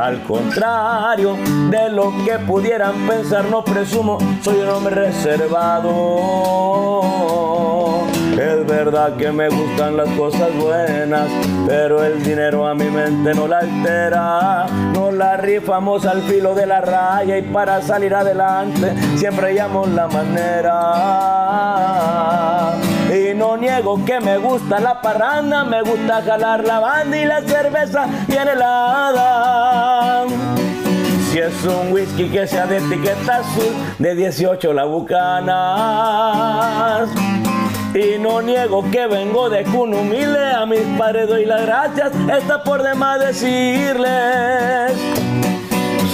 Al 0.00 0.22
contrario 0.22 1.36
de 1.68 1.90
lo 1.90 2.10
que 2.24 2.38
pudieran 2.38 3.06
pensar, 3.06 3.44
no 3.50 3.62
presumo, 3.62 4.16
soy 4.40 4.60
un 4.60 4.68
hombre 4.70 4.94
reservado. 4.94 5.92
Es 8.38 8.64
verdad 8.66 9.16
que 9.16 9.32
me 9.32 9.48
gustan 9.48 9.96
las 9.96 10.08
cosas 10.10 10.54
buenas, 10.54 11.28
pero 11.66 12.04
el 12.04 12.22
dinero 12.22 12.68
a 12.68 12.74
mi 12.74 12.84
mente 12.88 13.34
no 13.34 13.48
la 13.48 13.58
altera. 13.58 14.66
Nos 14.94 15.12
la 15.12 15.36
rifamos 15.38 16.06
al 16.06 16.22
filo 16.22 16.54
de 16.54 16.64
la 16.64 16.80
raya 16.80 17.36
y 17.36 17.42
para 17.42 17.82
salir 17.82 18.14
adelante 18.14 18.94
siempre 19.16 19.54
llamo 19.54 19.86
la 19.86 20.06
manera. 20.06 20.74
Y 23.12 23.34
no 23.34 23.56
niego 23.56 24.04
que 24.04 24.20
me 24.20 24.38
gusta 24.38 24.78
la 24.78 25.02
parranda, 25.02 25.64
me 25.64 25.82
gusta 25.82 26.22
jalar 26.22 26.62
la 26.64 26.78
banda 26.78 27.18
y 27.18 27.24
la 27.24 27.40
cerveza 27.42 28.06
bien 28.28 28.46
helada. 28.46 30.26
Si 31.32 31.40
es 31.40 31.64
un 31.64 31.92
whisky 31.92 32.28
que 32.28 32.46
sea 32.46 32.68
de 32.68 32.76
etiqueta 32.76 33.38
azul, 33.38 33.74
de 33.98 34.14
18 34.14 34.72
la 34.72 34.84
bucanas. 34.84 35.48
Y 37.98 38.16
no 38.16 38.40
niego 38.40 38.88
que 38.92 39.08
vengo 39.08 39.50
de 39.50 39.64
cuna 39.64 39.96
humilde, 39.96 40.52
a 40.52 40.64
mis 40.66 40.82
padres 40.96 41.26
doy 41.26 41.44
las 41.44 41.62
gracias, 41.62 42.12
está 42.32 42.62
por 42.62 42.80
demás 42.80 43.18
decirles. 43.18 44.92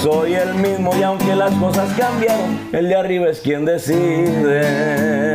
Soy 0.03 0.33
el 0.33 0.55
mismo 0.55 0.97
y 0.97 1.03
aunque 1.03 1.37
las 1.37 1.53
cosas 1.57 1.93
cambiaron, 1.99 2.71
el 2.73 2.89
de 2.89 2.97
arriba 2.97 3.29
es 3.29 3.41
quien 3.41 3.67
decide. 3.67 5.34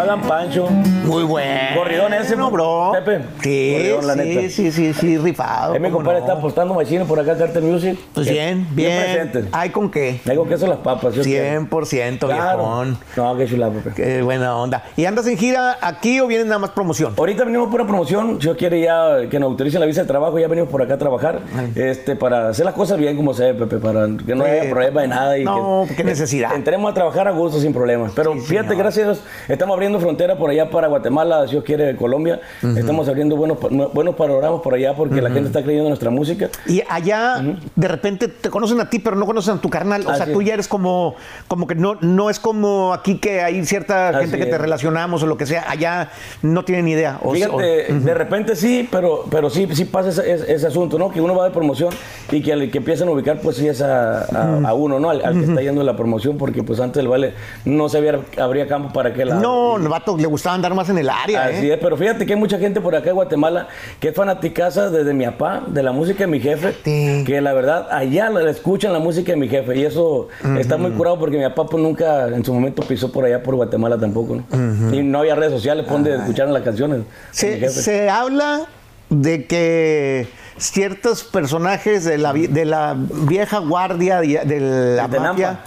No 0.00 0.04
hagan 0.14 0.22
pancho. 0.22 0.66
Muy 1.04 1.24
bueno. 1.24 1.76
Corridón 1.76 2.14
ese, 2.14 2.34
no, 2.34 2.50
bro. 2.50 2.92
Pepe. 2.92 3.20
Sí, 3.42 3.72
Corridón, 3.76 4.06
la 4.06 4.14
sí, 4.14 4.18
neta. 4.20 4.48
sí, 4.48 4.72
sí, 4.72 4.94
sí, 4.94 5.18
rifado. 5.18 5.74
Eh, 5.74 5.78
mi 5.78 5.90
compadre 5.90 6.20
no. 6.20 6.24
está 6.26 6.38
apostando 6.38 6.72
machino 6.72 7.04
por 7.04 7.20
acá, 7.20 7.36
Carter 7.36 7.62
Music. 7.62 7.98
Pues 8.14 8.26
Que- 8.26 8.32
bien, 8.32 8.66
bien. 8.70 9.02
presente. 9.02 9.48
¿Hay 9.52 9.68
con 9.68 9.90
qué? 9.90 10.18
Hay 10.26 10.36
con 10.38 10.48
queso 10.48 10.66
las 10.66 10.78
papas. 10.78 11.12
¿sí 11.12 11.20
o 11.20 11.22
qué? 11.22 11.58
100%, 11.58 12.26
Claro. 12.28 12.58
viejón. 12.58 12.98
No, 13.14 13.36
qué 13.36 13.46
chulada, 13.46 13.72
Pepe. 13.72 13.90
Qué 13.94 14.22
buena 14.22 14.56
onda. 14.56 14.84
¿Y 14.96 15.04
andas 15.04 15.26
en 15.26 15.36
gira 15.36 15.76
aquí 15.82 16.18
o 16.20 16.26
vienes 16.26 16.46
nada 16.46 16.58
más 16.60 16.70
promoción? 16.70 17.12
Ahorita 17.18 17.44
venimos 17.44 17.68
por 17.68 17.80
una 17.82 17.88
promoción, 17.88 18.36
si 18.40 18.46
Dios 18.46 18.56
quiere 18.56 18.80
ya 18.80 19.28
que 19.30 19.38
nos 19.38 19.50
autoricen 19.50 19.80
la 19.80 19.86
visa 19.86 20.00
de 20.00 20.06
trabajo, 20.06 20.38
ya 20.38 20.48
venimos 20.48 20.70
por 20.70 20.80
acá 20.80 20.94
a 20.94 20.98
trabajar, 20.98 21.40
este, 21.74 22.16
para 22.16 22.48
hacer 22.48 22.64
las 22.64 22.74
cosas 22.74 22.96
bien 22.96 23.16
como 23.16 23.34
se 23.34 23.52
Pepe, 23.52 23.76
para 23.76 24.06
que 24.26 24.34
no 24.34 24.44
haya 24.44 24.64
Eh, 24.64 24.70
problema 24.70 25.02
de 25.02 25.08
nada. 25.08 25.36
Y 25.38 25.44
no, 25.44 25.84
que, 25.86 25.96
qué 25.96 26.04
necesidad. 26.04 26.54
Entremos 26.54 26.90
a 26.90 26.94
trabajar 26.94 27.28
a 27.28 27.32
gusto 27.32 27.60
sin 27.60 27.74
problemas. 27.74 28.12
Pero 28.16 28.32
Sí, 28.34 28.40
fíjate, 28.40 28.68
señor. 28.70 28.82
gracias 28.84 29.04
a 29.06 29.10
Dios, 29.12 29.22
estamos 29.48 29.74
abriendo 29.74 29.89
frontera 29.98 30.36
por 30.36 30.50
allá 30.50 30.70
para 30.70 30.88
Guatemala, 30.88 31.44
si 31.46 31.52
Dios 31.52 31.64
quiere, 31.64 31.96
Colombia. 31.96 32.40
Estamos 32.76 33.08
abriendo 33.08 33.36
buenos, 33.36 33.58
buenos 33.92 34.14
panoramas 34.14 34.60
por 34.60 34.74
allá 34.74 34.94
porque 34.94 35.20
la 35.20 35.30
gente 35.30 35.48
está 35.48 35.62
creyendo 35.62 35.86
en 35.86 35.90
nuestra 35.90 36.10
música. 36.10 36.48
Y 36.66 36.82
allá 36.88 37.42
de 37.74 37.88
repente 37.88 38.28
te 38.28 38.50
conocen 38.50 38.80
a 38.80 38.88
ti, 38.90 38.98
pero 38.98 39.16
no 39.16 39.26
conocen 39.26 39.56
a 39.56 39.60
tu 39.60 39.70
carnal. 39.70 40.02
O 40.06 40.14
sea, 40.14 40.24
Así 40.24 40.32
tú 40.32 40.40
es. 40.42 40.46
ya 40.46 40.54
eres 40.54 40.68
como, 40.68 41.14
como 41.48 41.66
que 41.66 41.74
no, 41.74 41.96
no 42.00 42.30
es 42.30 42.38
como 42.38 42.92
aquí 42.92 43.18
que 43.18 43.40
hay 43.40 43.64
cierta 43.64 44.10
Así 44.10 44.18
gente 44.20 44.38
que 44.38 44.46
te 44.46 44.54
es. 44.56 44.60
relacionamos 44.60 45.22
o 45.22 45.26
lo 45.26 45.36
que 45.36 45.46
sea. 45.46 45.64
Allá 45.68 46.10
no 46.42 46.64
tienen 46.64 46.84
ni 46.84 46.92
idea. 46.92 47.18
O- 47.22 47.32
Fíjate, 47.32 47.92
de 47.92 48.14
repente 48.14 48.54
sí, 48.56 48.88
pero, 48.90 49.24
pero 49.30 49.48
sí, 49.50 49.66
sí 49.72 49.84
pasa 49.86 50.10
ese, 50.10 50.30
ese- 50.32 50.52
ese 50.52 50.66
asunto, 50.66 50.98
¿no? 50.98 51.10
Que 51.10 51.20
uno 51.20 51.34
va 51.34 51.44
de 51.44 51.50
promoción 51.50 51.90
y 52.30 52.42
que 52.42 52.52
al 52.52 52.70
que 52.70 52.78
empiezan 52.78 53.08
a 53.08 53.12
ubicar, 53.12 53.40
pues 53.40 53.56
sí 53.56 53.66
es 53.66 53.80
a, 53.82 54.22
a- 54.24 54.60
a 54.68 54.74
uno, 54.74 55.00
¿no? 55.00 55.10
Al, 55.10 55.24
al 55.24 55.34
que 55.38 55.44
está 55.46 55.62
yendo 55.62 55.82
la 55.82 55.96
promoción, 55.96 56.36
porque 56.36 56.62
pues 56.62 56.78
antes 56.80 56.96
del 56.96 57.08
baile 57.08 57.32
no 57.64 57.88
se 57.88 57.98
había, 57.98 58.20
habría 58.38 58.66
campo 58.66 58.92
para 58.92 59.12
que 59.14 59.22
o- 59.22 59.26
la. 59.26 59.34
no, 59.36 59.78
el 59.80 59.88
vato 59.88 60.16
le 60.16 60.26
gustaba 60.26 60.54
andar 60.54 60.74
más 60.74 60.88
en 60.88 60.98
el 60.98 61.08
área. 61.10 61.44
Así 61.46 61.68
¿eh? 61.70 61.74
es, 61.74 61.78
pero 61.80 61.96
fíjate 61.96 62.26
que 62.26 62.34
hay 62.34 62.38
mucha 62.38 62.58
gente 62.58 62.80
por 62.80 62.94
acá 62.94 63.10
en 63.10 63.16
Guatemala 63.16 63.68
que 64.00 64.08
es 64.08 64.14
fanaticaza 64.14 64.90
desde 64.90 65.12
mi 65.14 65.24
papá, 65.26 65.62
de 65.66 65.82
la 65.82 65.92
música 65.92 66.24
de 66.24 66.26
mi 66.28 66.40
jefe, 66.40 66.74
Sí. 66.84 67.24
que 67.26 67.40
la 67.40 67.52
verdad 67.52 67.88
allá 67.90 68.30
la 68.30 68.50
escuchan 68.50 68.92
la 68.92 68.98
música 68.98 69.32
de 69.32 69.36
mi 69.38 69.48
jefe 69.48 69.76
y 69.76 69.84
eso 69.84 70.28
está 70.58 70.76
muy 70.76 70.90
curado 70.92 71.18
porque 71.18 71.36
mi 71.38 71.44
papá 71.44 71.66
pues 71.66 71.82
nunca 71.82 72.28
en 72.28 72.44
su 72.44 72.52
momento 72.54 72.82
pisó 72.82 73.10
por 73.12 73.24
allá 73.24 73.42
por 73.42 73.54
Guatemala 73.56 73.98
tampoco, 73.98 74.36
¿no? 74.50 74.94
Y 74.94 75.02
no 75.02 75.20
había 75.20 75.34
redes 75.34 75.52
sociales 75.52 75.84
pues, 75.88 75.92
donde 75.92 76.16
escucharan 76.16 76.52
las 76.52 76.62
canciones. 76.62 76.98
mi 77.00 77.04
Se, 77.30 77.58
jefe. 77.58 77.68
se 77.70 78.10
habla 78.10 78.62
de 79.08 79.46
que 79.46 80.28
ciertos 80.56 81.24
personajes 81.24 82.04
de 82.04 82.18
la, 82.18 82.32
de 82.32 82.64
la 82.64 82.94
vieja 82.96 83.58
guardia 83.58 84.20
de, 84.20 84.40
de 84.44 84.60
la 84.96 85.08
De 85.08 85.18
mafia 85.20 85.46
Nampa. 85.48 85.60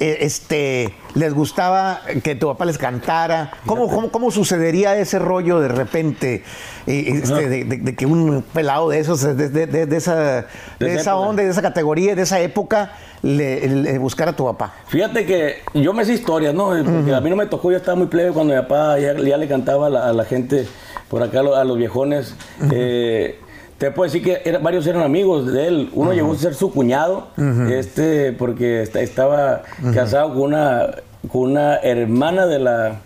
Eh, 0.00 0.18
este, 0.20 0.92
les 1.14 1.32
gustaba 1.34 2.00
que 2.22 2.34
tu 2.34 2.46
papá 2.48 2.64
les 2.64 2.78
cantara. 2.78 3.50
¿Cómo, 3.66 3.88
cómo, 3.88 4.10
cómo 4.10 4.30
sucedería 4.30 4.96
ese 4.98 5.18
rollo 5.18 5.60
de 5.60 5.68
repente? 5.68 6.42
eh, 6.86 7.04
este, 7.22 7.48
de, 7.48 7.64
de- 7.64 7.76
de 7.78 7.94
que 7.96 8.06
un 8.06 8.44
pelado 8.52 8.90
de 8.90 8.98
esos, 9.00 9.20
de, 9.22 9.34
de- 9.48 9.66
de- 9.66 9.86
de 9.86 9.96
esa, 9.96 10.46
esa 10.80 11.16
onda, 11.16 11.42
de 11.42 11.50
esa 11.50 11.62
categoría, 11.62 12.14
de 12.14 12.22
esa 12.22 12.40
época, 12.40 12.92
le, 13.22 13.66
le 13.68 13.98
buscara 13.98 14.30
a 14.32 14.36
tu 14.36 14.44
papá? 14.44 14.72
Fíjate 14.88 15.26
que 15.26 15.56
yo 15.74 15.92
me 15.92 16.04
sé 16.04 16.12
historias, 16.12 16.54
¿no? 16.54 16.68
Porque 16.84 17.12
a 17.14 17.20
mí 17.20 17.28
no 17.30 17.36
me 17.36 17.46
tocó, 17.46 17.70
yo 17.72 17.78
estaba 17.78 17.96
muy 17.96 18.06
plebe 18.06 18.30
cuando 18.32 18.54
mi 18.54 18.60
papá 18.60 18.98
ya, 19.00 19.14
ya 19.14 19.36
le 19.36 19.48
cantaba 19.48 19.86
a 19.88 19.90
la, 19.90 20.08
a 20.08 20.12
la 20.12 20.24
gente 20.24 20.66
por 21.08 21.22
acá, 21.22 21.40
a 21.40 21.64
los 21.64 21.76
viejones. 21.78 22.36
Eh, 22.70 23.40
te 23.78 23.90
puedo 23.90 24.10
decir 24.10 24.22
que 24.24 24.42
era- 24.48 24.58
varios 24.58 24.86
eran 24.86 25.02
amigos 25.02 25.52
de 25.52 25.66
él. 25.68 25.90
Uno 25.92 26.12
llegó 26.12 26.32
a 26.32 26.36
ser 26.36 26.54
su 26.54 26.70
cuñado, 26.72 27.28
este, 27.70 28.32
porque 28.32 28.82
esta- 28.82 29.00
estaba 29.00 29.62
casado 29.94 30.30
con 30.34 30.42
una, 30.42 30.86
con 31.30 31.50
una 31.52 31.76
hermana 31.76 32.46
de 32.46 32.58
la, 32.58 33.00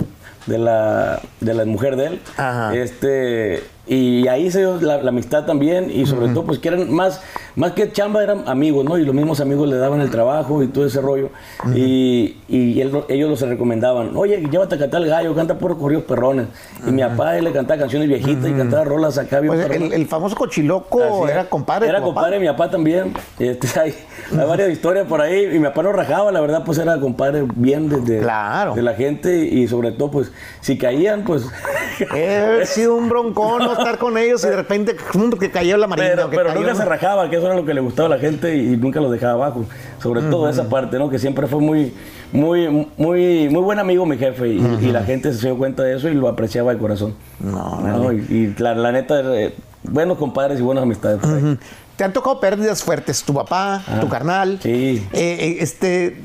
de 0.47 0.59
la, 0.59 1.21
de 1.41 1.55
la 1.55 1.65
mujer 1.65 1.97
de 1.97 2.07
él. 2.07 2.21
Ajá. 2.37 2.75
Este, 2.77 3.63
y 3.87 4.29
ahí 4.29 4.51
se 4.53 4.61
dio 4.61 4.81
la, 4.81 5.03
la 5.03 5.09
amistad 5.09 5.45
también, 5.45 5.91
y 5.93 6.07
sobre 6.07 6.29
todo, 6.29 6.45
pues 6.45 6.59
que 6.61 6.69
eran 6.69 6.93
más, 6.93 7.21
más 7.57 7.73
que 7.73 7.91
chamba, 7.93 8.23
eran 8.23 8.49
amigos, 8.49 8.85
¿no? 8.85 8.99
Y 8.99 9.05
los 9.05 9.15
mismos 9.15 9.41
amigos 9.41 9.69
le 9.69 9.77
daban 9.77 10.01
el 10.01 10.11
trabajo 10.11 10.63
y 10.63 10.69
todo 10.69 10.87
ese 10.87 11.01
rollo. 11.01 11.31
Y, 11.75 12.37
y 12.49 12.81
él- 12.81 13.05
ellos 13.09 13.31
los 13.31 13.41
recomendaban, 13.43 14.17
oye, 14.17 14.43
llévate 14.51 14.75
a 14.77 14.79
cantar 14.79 15.03
el 15.03 15.09
gallo, 15.09 15.35
canta 15.35 15.59
por 15.59 15.79
corridos 15.79 16.05
perrones. 16.05 16.47
Y 16.87 16.91
mi 16.91 17.03
papá 17.03 17.37
él 17.37 17.45
le 17.45 17.53
cantaba 17.53 17.81
canciones 17.81 18.09
viejitas 18.09 18.49
y 18.51 18.53
cantaba 18.53 18.85
rolas 18.85 19.19
acá 19.19 19.41
bien 19.41 19.55
Pues 19.55 19.71
el, 19.93 20.07
famoso 20.07 20.37
cochiloco 20.37 21.25
Así 21.25 21.33
era 21.33 21.45
compadre. 21.45 21.89
Era 21.89 22.01
compadre 22.01 22.39
mi 22.41 22.47
papá 22.47 22.71
también. 22.71 23.13
Este, 23.39 23.69
hay, 23.81 23.95
hay 24.39 24.47
varias 24.47 24.71
historias 24.71 25.07
por 25.07 25.21
ahí. 25.21 25.45
Y 25.55 25.59
mi 25.59 25.65
papá 25.67 25.83
no 25.83 25.93
rajaba, 25.93 26.33
la 26.33 26.41
verdad, 26.41 26.63
pues 26.65 26.79
era 26.79 26.99
compadre 27.01 27.45
bien 27.55 27.89
de, 27.89 28.01
de- 28.01 28.21
Claro. 28.21 28.75
de 28.75 28.83
la 28.83 28.95
gente. 28.95 29.37
Y 29.45 29.67
sobre 29.69 29.93
todo, 29.93 30.11
pues, 30.11 30.33
si 30.61 30.79
caían, 30.79 31.25
pues. 31.25 31.45
Debe 32.13 32.37
haber 32.39 32.67
sido 32.67 32.95
un 32.97 33.09
broncón 33.09 33.59
no 33.59 33.73
estar 33.73 33.99
con 33.99 34.17
ellos 34.17 34.43
y 34.45 34.49
de 34.49 34.57
repente 34.57 34.97
que 35.39 35.51
cayó 35.51 35.77
la 35.77 35.87
marina. 35.87 36.09
Pero, 36.15 36.31
que 36.31 36.37
pero 36.37 36.55
nunca 36.55 36.75
se 36.75 36.85
rajaba, 36.85 37.29
que 37.29 37.40
eso 37.41 37.49
era 37.49 37.57
lo 37.57 37.65
que 37.65 37.75
le 37.75 37.81
gustaba 37.81 38.07
a 38.07 38.11
la 38.11 38.19
gente 38.19 38.57
y 38.57 38.77
nunca 38.77 39.01
lo 39.01 39.11
dejaba 39.11 39.33
abajo. 39.33 39.65
Sobre 40.03 40.23
todo 40.23 40.49
esa 40.49 40.69
parte, 40.69 40.99
¿no? 40.99 41.11
Que 41.11 41.19
siempre 41.19 41.47
fue 41.47 41.61
muy, 41.61 41.93
muy, 42.33 42.87
muy, 42.97 43.49
muy 43.49 43.63
buen 43.63 43.79
amigo 43.79 44.07
mi 44.07 44.17
jefe 44.17 44.49
y, 44.49 44.59
y 44.81 44.93
la 44.93 45.03
gente 45.03 45.33
se 45.33 45.49
dio 45.49 45.59
cuenta 45.59 45.83
de 45.83 45.97
eso 45.97 46.09
y 46.09 46.15
lo 46.15 46.29
apreciaba 46.29 46.73
de 46.73 46.79
corazón. 46.79 47.15
No, 47.41 47.81
¿no? 47.81 48.13
Y, 48.13 48.17
y 48.31 48.55
la, 48.59 48.75
la 48.75 48.93
neta, 48.93 49.21
eh, 49.35 49.55
buenos 49.83 50.17
compadres 50.19 50.61
y 50.61 50.63
buenas 50.63 50.83
amistades. 50.83 51.21
Te 51.97 52.05
han 52.05 52.13
tocado 52.15 52.41
pérdidas 52.41 52.83
fuertes, 52.83 53.23
tu 53.23 53.35
papá, 53.35 53.83
tu 54.01 54.09
carnal. 54.09 54.55
Ah, 54.59 54.63
sí. 54.63 55.07
Eh, 55.13 55.37
eh, 55.41 55.57
este, 55.61 56.19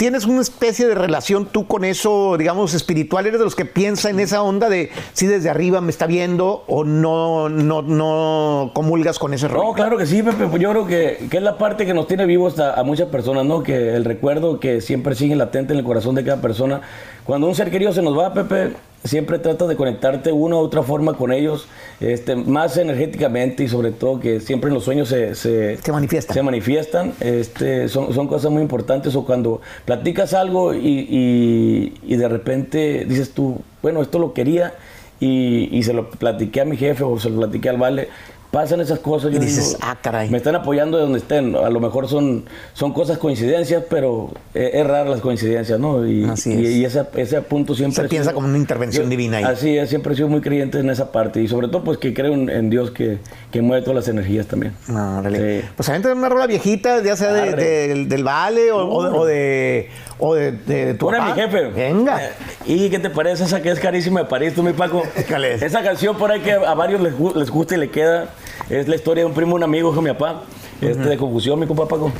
¿Tienes 0.00 0.24
una 0.24 0.40
especie 0.40 0.86
de 0.86 0.94
relación 0.94 1.44
tú 1.44 1.66
con 1.66 1.84
eso, 1.84 2.38
digamos, 2.38 2.72
espiritual? 2.72 3.26
¿Eres 3.26 3.38
de 3.38 3.44
los 3.44 3.54
que 3.54 3.66
piensa 3.66 4.08
en 4.08 4.18
esa 4.18 4.42
onda 4.42 4.70
de 4.70 4.88
si 5.12 5.26
desde 5.26 5.50
arriba 5.50 5.82
me 5.82 5.90
está 5.90 6.06
viendo 6.06 6.64
o 6.68 6.84
no, 6.84 7.50
no, 7.50 7.82
no 7.82 8.70
comulgas 8.72 9.18
con 9.18 9.34
ese 9.34 9.46
rollo? 9.46 9.62
No, 9.64 9.72
claro 9.74 9.98
que 9.98 10.06
sí, 10.06 10.22
Pepe. 10.22 10.48
Yo 10.58 10.70
creo 10.70 10.86
que, 10.86 11.28
que 11.30 11.36
es 11.36 11.42
la 11.42 11.58
parte 11.58 11.84
que 11.84 11.92
nos 11.92 12.06
tiene 12.06 12.24
vivos 12.24 12.58
a, 12.58 12.80
a 12.80 12.82
muchas 12.82 13.08
personas, 13.08 13.44
¿no? 13.44 13.62
Que 13.62 13.94
el 13.94 14.06
recuerdo 14.06 14.58
que 14.58 14.80
siempre 14.80 15.14
sigue 15.14 15.36
latente 15.36 15.74
en 15.74 15.80
el 15.80 15.84
corazón 15.84 16.14
de 16.14 16.24
cada 16.24 16.40
persona. 16.40 16.80
Cuando 17.24 17.46
un 17.48 17.54
ser 17.54 17.70
querido 17.70 17.92
se 17.92 18.02
nos 18.02 18.18
va, 18.18 18.32
Pepe, 18.34 18.72
siempre 19.04 19.38
trata 19.38 19.66
de 19.66 19.76
conectarte 19.76 20.32
una 20.32 20.56
u 20.56 20.58
otra 20.58 20.82
forma 20.82 21.14
con 21.14 21.32
ellos, 21.32 21.66
este, 22.00 22.34
más 22.36 22.76
energéticamente 22.76 23.62
y 23.64 23.68
sobre 23.68 23.92
todo 23.92 24.18
que 24.20 24.40
siempre 24.40 24.68
en 24.68 24.74
los 24.74 24.84
sueños 24.84 25.08
se, 25.08 25.34
se, 25.34 25.76
Se 25.78 25.92
manifiestan. 25.92 26.34
se 26.34 26.42
manifiestan. 26.42 27.12
Este, 27.20 27.88
son, 27.88 28.12
son 28.12 28.26
cosas 28.26 28.50
muy 28.50 28.62
importantes. 28.62 29.14
O 29.16 29.24
cuando 29.24 29.60
platicas 29.84 30.34
algo 30.34 30.74
y, 30.74 30.78
y- 31.08 31.94
y 32.02 32.16
de 32.16 32.28
repente 32.28 33.04
dices 33.06 33.30
tú, 33.32 33.60
bueno, 33.82 34.02
esto 34.02 34.18
lo 34.18 34.32
quería 34.34 34.74
y, 35.20 35.68
y 35.76 35.82
se 35.82 35.92
lo 35.92 36.10
platiqué 36.10 36.62
a 36.62 36.64
mi 36.64 36.76
jefe 36.76 37.04
o 37.04 37.18
se 37.18 37.30
lo 37.30 37.36
platiqué 37.38 37.68
al 37.68 37.76
vale. 37.78 38.08
Pasan 38.50 38.80
esas 38.80 38.98
cosas. 38.98 39.30
Y 39.30 39.34
yo 39.34 39.40
dices, 39.40 39.68
digo, 39.74 39.78
"Ah, 39.82 39.96
caray". 40.02 40.28
Me 40.28 40.38
están 40.38 40.56
apoyando 40.56 40.96
de 40.96 41.04
donde 41.04 41.18
estén. 41.20 41.54
A 41.54 41.70
lo 41.70 41.78
mejor 41.78 42.08
son, 42.08 42.46
son 42.72 42.92
cosas 42.92 43.16
coincidencias, 43.18 43.84
pero 43.88 44.30
es, 44.54 44.74
es 44.74 44.86
rara 44.86 45.08
las 45.08 45.20
coincidencias, 45.20 45.78
¿no? 45.78 46.04
Y, 46.06 46.24
Así 46.24 46.52
es. 46.52 46.70
y 46.70 46.84
ese, 46.84 47.04
ese 47.16 47.40
punto 47.42 47.76
siempre. 47.76 48.02
Se 48.02 48.08
piensa 48.08 48.30
sido- 48.30 48.34
como 48.34 48.48
una 48.48 48.58
intervención 48.58 49.08
divina 49.08 49.36
ahí. 49.36 49.44
Así 49.44 49.78
es, 49.78 49.88
siempre 49.88 50.14
he 50.14 50.16
sido 50.16 50.28
muy 50.28 50.40
creyente 50.40 50.80
en 50.80 50.90
esa 50.90 51.12
parte 51.12 51.40
y 51.40 51.46
sobre 51.46 51.68
todo 51.68 51.84
pues 51.84 51.98
que 51.98 52.12
creo 52.12 52.32
en, 52.34 52.50
en 52.50 52.70
Dios 52.70 52.90
que, 52.90 53.18
que 53.52 53.62
mueve 53.62 53.82
todas 53.82 53.94
las 53.96 54.08
energías 54.08 54.46
también. 54.46 54.72
No. 54.88 55.22
Sí. 55.30 55.60
Pues 55.76 55.88
a 55.88 55.96
una 56.12 56.28
rola 56.28 56.46
viejita, 56.48 57.02
ya 57.04 57.14
sea 57.16 57.32
de- 57.32 57.52
del, 57.54 58.08
del 58.08 58.24
Vale 58.24 58.72
o, 58.72 58.78
o- 58.84 59.20
o 59.20 59.26
de, 59.26 59.90
o 60.18 60.34
de, 60.34 60.50
de 60.52 60.94
tu 60.94 61.06
papá. 61.08 61.26
mi 61.34 61.40
jefe. 61.40 61.68
Venga. 61.68 62.20
Eh, 62.26 62.30
¿Y 62.66 62.90
qué 62.90 62.98
te 62.98 63.10
parece 63.10 63.44
esa 63.44 63.62
que 63.62 63.70
es 63.70 63.78
carísima 63.78 64.20
de 64.20 64.26
París, 64.26 64.54
tú, 64.54 64.64
mi 64.64 64.72
Paco? 64.72 65.04
¿Cuál 65.28 65.44
es? 65.44 65.62
Esa 65.62 65.82
canción 65.84 66.16
por 66.18 66.32
ahí 66.32 66.40
que 66.40 66.52
a 66.52 66.74
varios 66.74 67.00
les, 67.00 67.14
les 67.36 67.48
gusta 67.50 67.76
y 67.76 67.78
le 67.78 67.90
queda. 67.90 68.30
Es 68.68 68.86
la 68.88 68.96
historia 68.96 69.22
de 69.24 69.26
un 69.28 69.34
primo, 69.34 69.54
un 69.54 69.62
amigo 69.62 69.94
con 69.94 70.04
mi 70.04 70.10
papá. 70.10 70.42
Este 70.80 71.02
de 71.02 71.16
confusión, 71.16 71.58
mi 71.58 71.66
compa 71.66 71.86
Paco. 71.86 72.12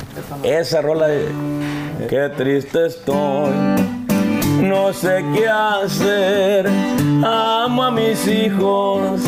Esa 0.43 0.81
rola 0.81 1.07
de. 1.07 1.27
Qué 2.09 2.29
triste 2.35 2.87
estoy. 2.87 3.51
no 4.61 4.93
sé 4.93 5.23
qué 5.33 5.47
hacer. 5.47 6.67
Amo 7.23 7.83
a 7.83 7.91
mis 7.91 8.27
hijos 8.27 9.21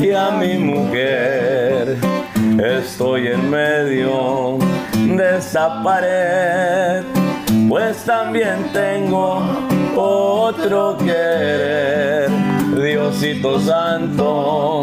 y 0.00 0.10
a 0.12 0.30
mi 0.30 0.58
mujer. 0.58 1.96
Estoy 2.58 3.28
en 3.28 3.50
medio 3.50 4.58
de 4.94 5.38
esta 5.38 5.82
pared, 5.82 7.02
pues 7.68 8.04
también 8.04 8.70
tengo 8.72 9.42
otro 9.96 10.96
querer. 10.98 12.11
Diosito 13.12 13.60
Santo, 13.60 14.80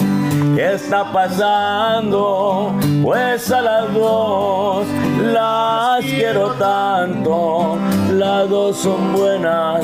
¿qué 0.56 0.74
está 0.74 1.12
pasando? 1.12 2.72
Pues 3.02 3.52
a 3.52 3.60
las 3.60 3.94
dos 3.94 4.86
las 5.34 6.06
quiero 6.06 6.52
tanto, 6.52 7.80
las 8.14 8.48
dos 8.48 8.78
son 8.78 9.14
buenas, 9.14 9.84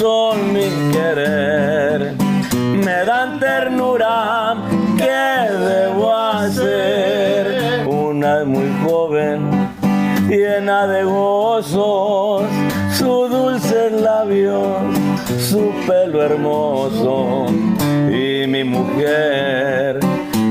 son 0.00 0.52
mi 0.52 0.68
querer. 0.92 2.16
Me 2.84 3.04
dan 3.04 3.38
ternura, 3.38 4.56
¿qué 4.98 5.52
debo 5.54 6.12
hacer? 6.12 7.86
Una 7.86 8.40
es 8.40 8.46
muy 8.46 8.72
joven, 8.84 9.70
llena 10.28 10.88
de 10.88 11.04
gozos, 11.04 12.42
su 12.98 13.28
dulce 13.28 13.90
labios, 13.92 14.66
su 15.38 15.70
pelo 15.86 16.22
hermoso 16.22 17.46
mi 18.46 18.64
mujer. 18.64 19.98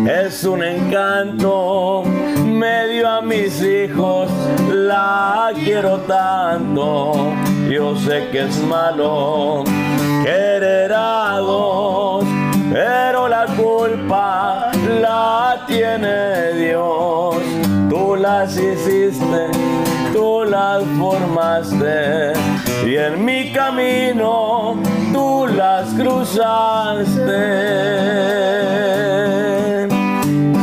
Es 0.08 0.44
un 0.44 0.64
encanto, 0.64 2.04
me 2.46 2.88
dio 2.90 3.10
a 3.10 3.22
mis 3.22 3.62
hijos, 3.62 4.30
la 4.72 5.52
quiero 5.56 6.00
tanto, 6.02 7.34
yo 7.70 7.96
sé 7.96 8.28
que 8.32 8.42
es 8.44 8.58
malo 8.64 9.64
querer 10.24 10.94
a 10.94 11.38
dos, 11.38 12.26
pero 12.72 13.28
la 13.28 13.46
culpa 13.58 14.72
la 15.02 15.64
tiene 15.68 16.54
Dios, 16.54 17.36
tú 17.90 18.16
las 18.16 18.58
hiciste, 18.58 19.48
tú 20.14 20.44
las 20.44 20.84
formaste 21.00 22.34
y 22.86 22.96
en 22.96 23.26
mi 23.26 23.52
camino 23.52 24.78
tú 25.16 25.48
las 25.48 25.94
cruzaste. 25.94 27.42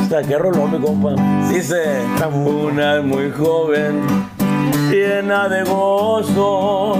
Hasta 0.02 0.22
qué 0.28 0.36
rolón, 0.36 0.72
mi 0.72 0.78
compa. 0.78 1.14
Dice, 1.48 2.02
una 2.34 2.98
es 2.98 3.04
muy 3.04 3.30
joven, 3.30 4.02
llena 4.90 5.48
de 5.48 5.64
gozos, 5.64 6.98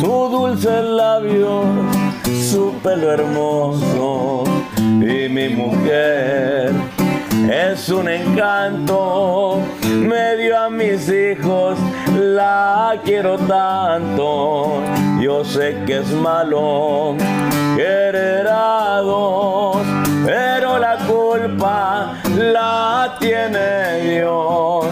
su 0.00 0.28
dulce 0.30 0.82
labios, 0.82 1.64
su 2.50 2.74
pelo 2.82 3.12
hermoso 3.12 4.44
y 4.76 5.28
mi 5.28 5.48
mujer 5.48 6.72
es 7.50 7.88
un 7.88 8.08
encanto, 8.08 9.60
me 9.82 10.36
dio 10.36 10.58
a 10.58 10.70
mis 10.70 11.08
hijos, 11.08 11.78
la 12.16 12.94
quiero 13.04 13.36
tanto, 13.38 14.82
yo 15.20 15.44
sé 15.44 15.82
que 15.86 15.98
es 15.98 16.10
malo 16.12 17.14
querer 17.76 18.30
pero 20.24 20.78
la 20.78 20.96
culpa 21.06 22.14
la 22.36 23.16
tiene 23.18 24.00
Dios. 24.02 24.86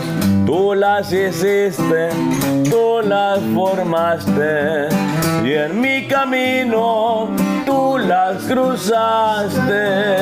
Tú 0.47 0.75
las 0.75 1.13
hiciste, 1.13 2.09
tú 2.71 3.01
las 3.05 3.41
formaste 3.55 4.89
y 5.45 5.53
en 5.53 5.81
mi 5.81 6.09
camino 6.09 7.29
tú 7.67 7.99
las 7.99 8.43
cruzaste. 8.45 10.19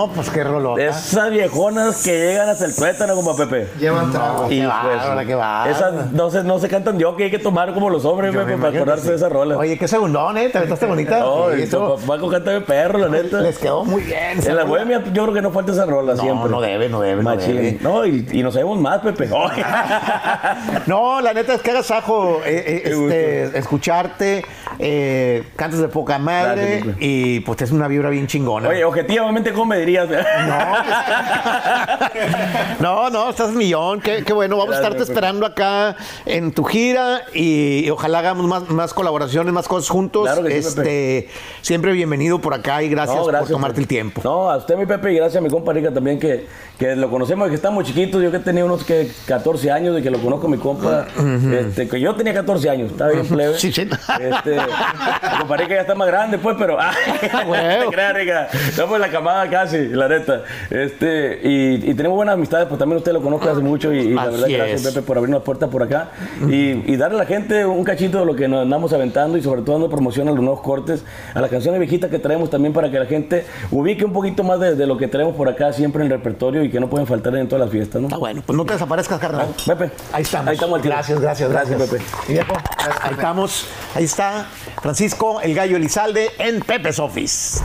No, 0.00 0.08
pues 0.08 0.30
qué 0.30 0.42
rolota. 0.42 0.82
esas 0.82 1.30
viejonas 1.30 2.02
que 2.02 2.18
llegan 2.18 2.48
hasta 2.48 2.64
el 2.64 2.74
tuétano, 2.74 3.14
como 3.14 3.36
Pepe. 3.36 3.68
Llevan 3.78 4.10
trago. 4.10 4.48
Qué 4.48 4.64
bárbara, 4.64 5.26
qué. 5.26 5.70
Esas 5.70 6.10
no 6.12 6.30
se, 6.30 6.42
no 6.42 6.58
se 6.58 6.68
cantan 6.68 6.98
yo, 6.98 7.14
que 7.16 7.24
hay 7.24 7.30
que 7.30 7.38
tomar 7.38 7.74
como 7.74 7.90
los 7.90 8.06
hombres, 8.06 8.34
Pepe, 8.34 8.56
para 8.56 8.68
acordarse 8.68 9.02
sí. 9.04 9.10
de 9.10 9.16
esa 9.16 9.28
rola. 9.28 9.58
Oye, 9.58 9.76
qué 9.76 9.86
segundón, 9.86 10.38
¿eh? 10.38 10.48
Te 10.48 10.56
aventaste 10.58 10.86
bonita. 10.86 11.18
No, 11.30 11.54
y 11.54 11.66
Paco 12.06 12.30
canta 12.30 12.50
de 12.50 12.60
perro, 12.62 12.98
la 12.98 13.08
neta. 13.08 13.40
les 13.40 13.58
quedó 13.58 13.84
muy 13.84 14.02
bien. 14.02 14.40
En 14.44 14.56
la 14.56 14.64
bohemia 14.64 15.02
yo 15.12 15.22
creo 15.24 15.34
que 15.34 15.42
no 15.42 15.50
falta 15.50 15.72
esa 15.72 15.84
rola 15.84 16.14
No, 16.14 16.22
siempre. 16.22 16.50
no 16.50 16.60
debe, 16.60 16.88
no 16.88 17.00
debe, 17.00 17.22
no 17.22 17.36
debe. 17.36 17.78
No, 17.80 18.06
y, 18.06 18.26
y 18.32 18.42
nos 18.42 18.54
vemos 18.54 18.78
más, 18.80 19.00
Pepe. 19.00 19.28
No, 20.86 21.20
la 21.20 21.34
neta 21.34 21.54
es 21.54 21.60
que 21.60 21.70
hagas 21.70 21.90
ajo 21.90 22.40
eh, 22.44 22.64
eh, 22.66 22.82
este, 22.84 23.58
escucharte, 23.58 24.44
eh, 24.78 25.44
cantas 25.56 25.80
de 25.80 25.88
poca 25.88 26.18
madre 26.18 26.80
Gracias, 26.82 26.96
y 27.00 27.40
pues 27.40 27.60
es 27.62 27.70
una 27.70 27.86
vibra 27.86 28.10
bien 28.10 28.26
chingona. 28.26 28.68
Oye, 28.68 28.84
objetivamente, 28.84 29.52
¿cómo 29.52 29.66
me 29.66 29.78
dirías? 29.78 29.89
No, 32.80 33.10
no, 33.10 33.30
estás 33.30 33.50
millón, 33.52 34.00
qué, 34.00 34.22
qué 34.24 34.32
bueno. 34.32 34.56
Vamos 34.56 34.74
a 34.74 34.76
estarte 34.78 34.98
Pepe. 34.98 35.12
esperando 35.12 35.46
acá 35.46 35.96
en 36.26 36.52
tu 36.52 36.64
gira 36.64 37.22
y, 37.34 37.84
y 37.86 37.90
ojalá 37.90 38.20
hagamos 38.20 38.46
más, 38.46 38.68
más 38.70 38.94
colaboraciones, 38.94 39.52
más 39.52 39.68
cosas 39.68 39.88
juntos. 39.90 40.24
Claro 40.24 40.42
que 40.42 40.62
sí, 40.62 40.68
este, 40.68 41.28
siempre 41.62 41.92
bienvenido 41.92 42.38
por 42.40 42.54
acá 42.54 42.82
y 42.82 42.88
gracias, 42.88 43.16
No, 43.18 43.24
por 43.24 43.48
tomarte 43.48 43.74
Pepe. 43.74 43.80
el 43.82 43.88
tiempo. 43.88 44.20
No, 44.24 44.50
a 44.50 44.56
usted, 44.56 44.76
mi 44.76 44.86
Pepe, 44.86 45.12
y 45.12 45.16
gracias 45.16 45.36
a 45.38 45.40
mi 45.40 45.50
compa 45.50 45.72
Rica 45.72 45.92
también, 45.92 46.18
que, 46.18 46.46
que 46.78 46.96
lo 46.96 47.10
conocemos, 47.10 47.48
que 47.48 47.54
estamos 47.54 47.84
chiquitos. 47.84 48.22
Yo 48.22 48.30
que 48.30 48.38
tenía 48.38 48.64
unos 48.64 48.84
que 48.84 49.10
14 49.26 49.70
años 49.70 49.94
de 49.94 50.02
que 50.02 50.10
lo 50.10 50.18
conozco, 50.18 50.48
mi 50.48 50.58
compa. 50.58 51.06
este, 51.58 51.88
que 51.88 52.00
yo 52.00 52.14
tenía 52.14 52.34
14 52.34 52.70
años, 52.70 52.90
estaba 52.92 53.10
bien 53.12 53.26
plebe. 53.26 53.58
Sí, 53.58 53.72
sí. 53.72 53.82
Este, 54.20 54.50
mi 54.56 55.38
compa 55.38 55.56
Rica 55.56 55.74
ya 55.74 55.80
está 55.82 55.94
más 55.94 56.08
grande, 56.08 56.38
pues, 56.38 56.56
pero. 56.58 56.76
Huevo. 57.46 57.84
te 57.90 57.94
creas, 57.94 58.14
Rica. 58.14 58.48
Estamos 58.52 58.94
en 58.94 59.00
la 59.00 59.08
camada 59.10 59.48
casi, 59.50 59.79
la 59.88 60.08
neta. 60.08 60.44
Este, 60.70 61.40
y, 61.42 61.90
y 61.90 61.94
tenemos 61.94 62.16
buenas 62.16 62.34
amistades, 62.34 62.66
pues 62.68 62.78
también 62.78 62.98
usted 62.98 63.12
lo 63.12 63.22
conozco 63.22 63.48
hace 63.48 63.60
mucho. 63.60 63.92
Y, 63.92 63.98
y 63.98 64.10
la 64.14 64.22
Así 64.22 64.32
verdad, 64.32 64.48
gracias. 64.48 64.82
Pepe, 64.94 65.02
por 65.02 65.18
abrir 65.18 65.34
una 65.34 65.42
puerta 65.44 65.68
por 65.68 65.82
acá. 65.82 66.10
Y, 66.48 66.92
y 66.92 66.96
darle 66.96 67.16
a 67.16 67.20
la 67.20 67.26
gente 67.26 67.64
un 67.64 67.84
cachito 67.84 68.20
de 68.20 68.26
lo 68.26 68.34
que 68.36 68.48
nos 68.48 68.62
andamos 68.62 68.92
aventando 68.92 69.38
y 69.38 69.42
sobre 69.42 69.62
todo 69.62 69.72
dando 69.74 69.90
promoción 69.90 70.28
a 70.28 70.32
los 70.32 70.40
nuevos 70.40 70.60
cortes, 70.60 71.04
a 71.34 71.40
las 71.40 71.50
canciones 71.50 71.80
viejitas 71.80 72.10
que 72.10 72.18
traemos 72.18 72.50
también 72.50 72.72
para 72.72 72.90
que 72.90 72.98
la 72.98 73.06
gente 73.06 73.44
ubique 73.70 74.04
un 74.04 74.12
poquito 74.12 74.42
más 74.44 74.60
de, 74.60 74.74
de 74.74 74.86
lo 74.86 74.96
que 74.96 75.08
traemos 75.08 75.34
por 75.34 75.48
acá 75.48 75.72
siempre 75.72 76.04
en 76.04 76.10
el 76.10 76.18
repertorio 76.18 76.62
y 76.64 76.70
que 76.70 76.80
no 76.80 76.88
pueden 76.88 77.06
faltar 77.06 77.34
en 77.36 77.48
todas 77.48 77.64
las 77.64 77.70
fiestas, 77.70 78.02
¿no? 78.02 78.08
Ah, 78.12 78.18
bueno, 78.18 78.42
pues 78.44 78.56
no 78.56 78.64
te 78.64 78.72
desaparezcas, 78.74 79.18
carnal. 79.18 79.48
Pepe. 79.66 79.90
Ahí 80.12 80.22
estamos. 80.22 80.48
Ahí 80.48 80.54
estamos. 80.54 80.82
Gracias, 80.82 81.20
gracias, 81.20 81.50
gracias. 81.50 81.78
Gracias, 81.78 81.90
Pepe. 82.00 82.04
Y 82.28 82.32
viejo, 82.32 82.52
ahí 83.02 83.12
estamos. 83.12 83.66
Ahí 83.94 84.04
está 84.04 84.46
Francisco, 84.82 85.40
el 85.40 85.54
gallo 85.54 85.76
Elizalde 85.76 86.30
en 86.38 86.60
Pepe's 86.60 86.98
Office. 86.98 87.60